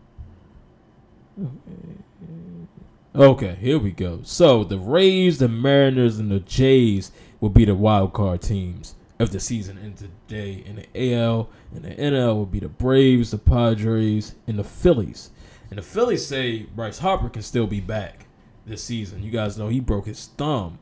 [3.15, 3.55] Okay.
[3.59, 4.21] here we go.
[4.23, 9.31] So the Rays, the Mariners, and the Jays will be the wild card teams of
[9.31, 10.63] the season and today.
[10.65, 15.31] In the AL and the NL will be the Braves, the Padres, and the Phillies.
[15.69, 18.27] And the Phillies say Bryce Harper can still be back
[18.65, 19.23] this season.
[19.23, 20.77] You guys know he broke his thumb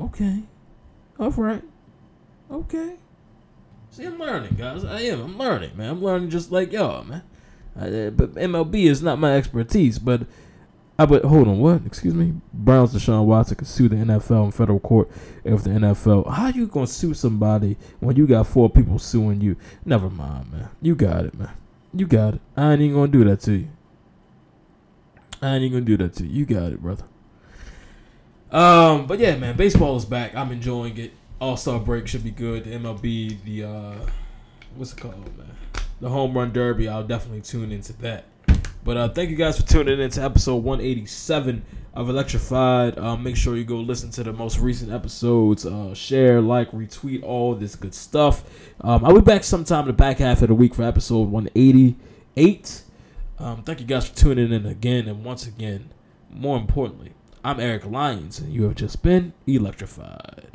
[0.00, 0.42] Okay.
[1.18, 1.62] All right.
[2.50, 2.96] Okay.
[3.94, 4.84] See, I'm learning, guys.
[4.84, 5.20] I am.
[5.20, 5.88] I'm learning, man.
[5.88, 7.22] I'm learning just like y'all, man.
[7.76, 10.22] I, but MLB is not my expertise, but
[10.98, 11.86] I but hold on, what?
[11.86, 12.34] Excuse me.
[12.52, 15.08] Browns Deshaun Watson could sue the NFL in federal court
[15.44, 16.28] if the NFL.
[16.28, 19.56] How you gonna sue somebody when you got four people suing you?
[19.84, 20.70] Never mind, man.
[20.82, 21.50] You got it, man.
[21.92, 22.40] You got it.
[22.56, 23.68] I ain't even gonna do that to you.
[25.40, 26.40] I ain't even gonna do that to you.
[26.40, 27.04] You got it, brother.
[28.50, 30.34] Um, but yeah, man, baseball is back.
[30.34, 31.12] I'm enjoying it.
[31.40, 32.64] All Star break should be good.
[32.64, 33.94] The MLB, the uh,
[34.76, 35.50] what's it called, man?
[36.00, 36.88] The home run derby.
[36.88, 38.24] I'll definitely tune into that.
[38.84, 41.64] But uh, thank you guys for tuning in to episode 187
[41.94, 42.98] of Electrified.
[42.98, 45.64] Uh, make sure you go listen to the most recent episodes.
[45.64, 48.44] Uh, share, like, retweet, all this good stuff.
[48.82, 52.82] Um, I'll be back sometime in the back half of the week for episode 188.
[53.38, 55.08] Um, thank you guys for tuning in again.
[55.08, 55.88] And once again,
[56.30, 57.12] more importantly,
[57.42, 60.53] I'm Eric Lyons, and you have just been electrified.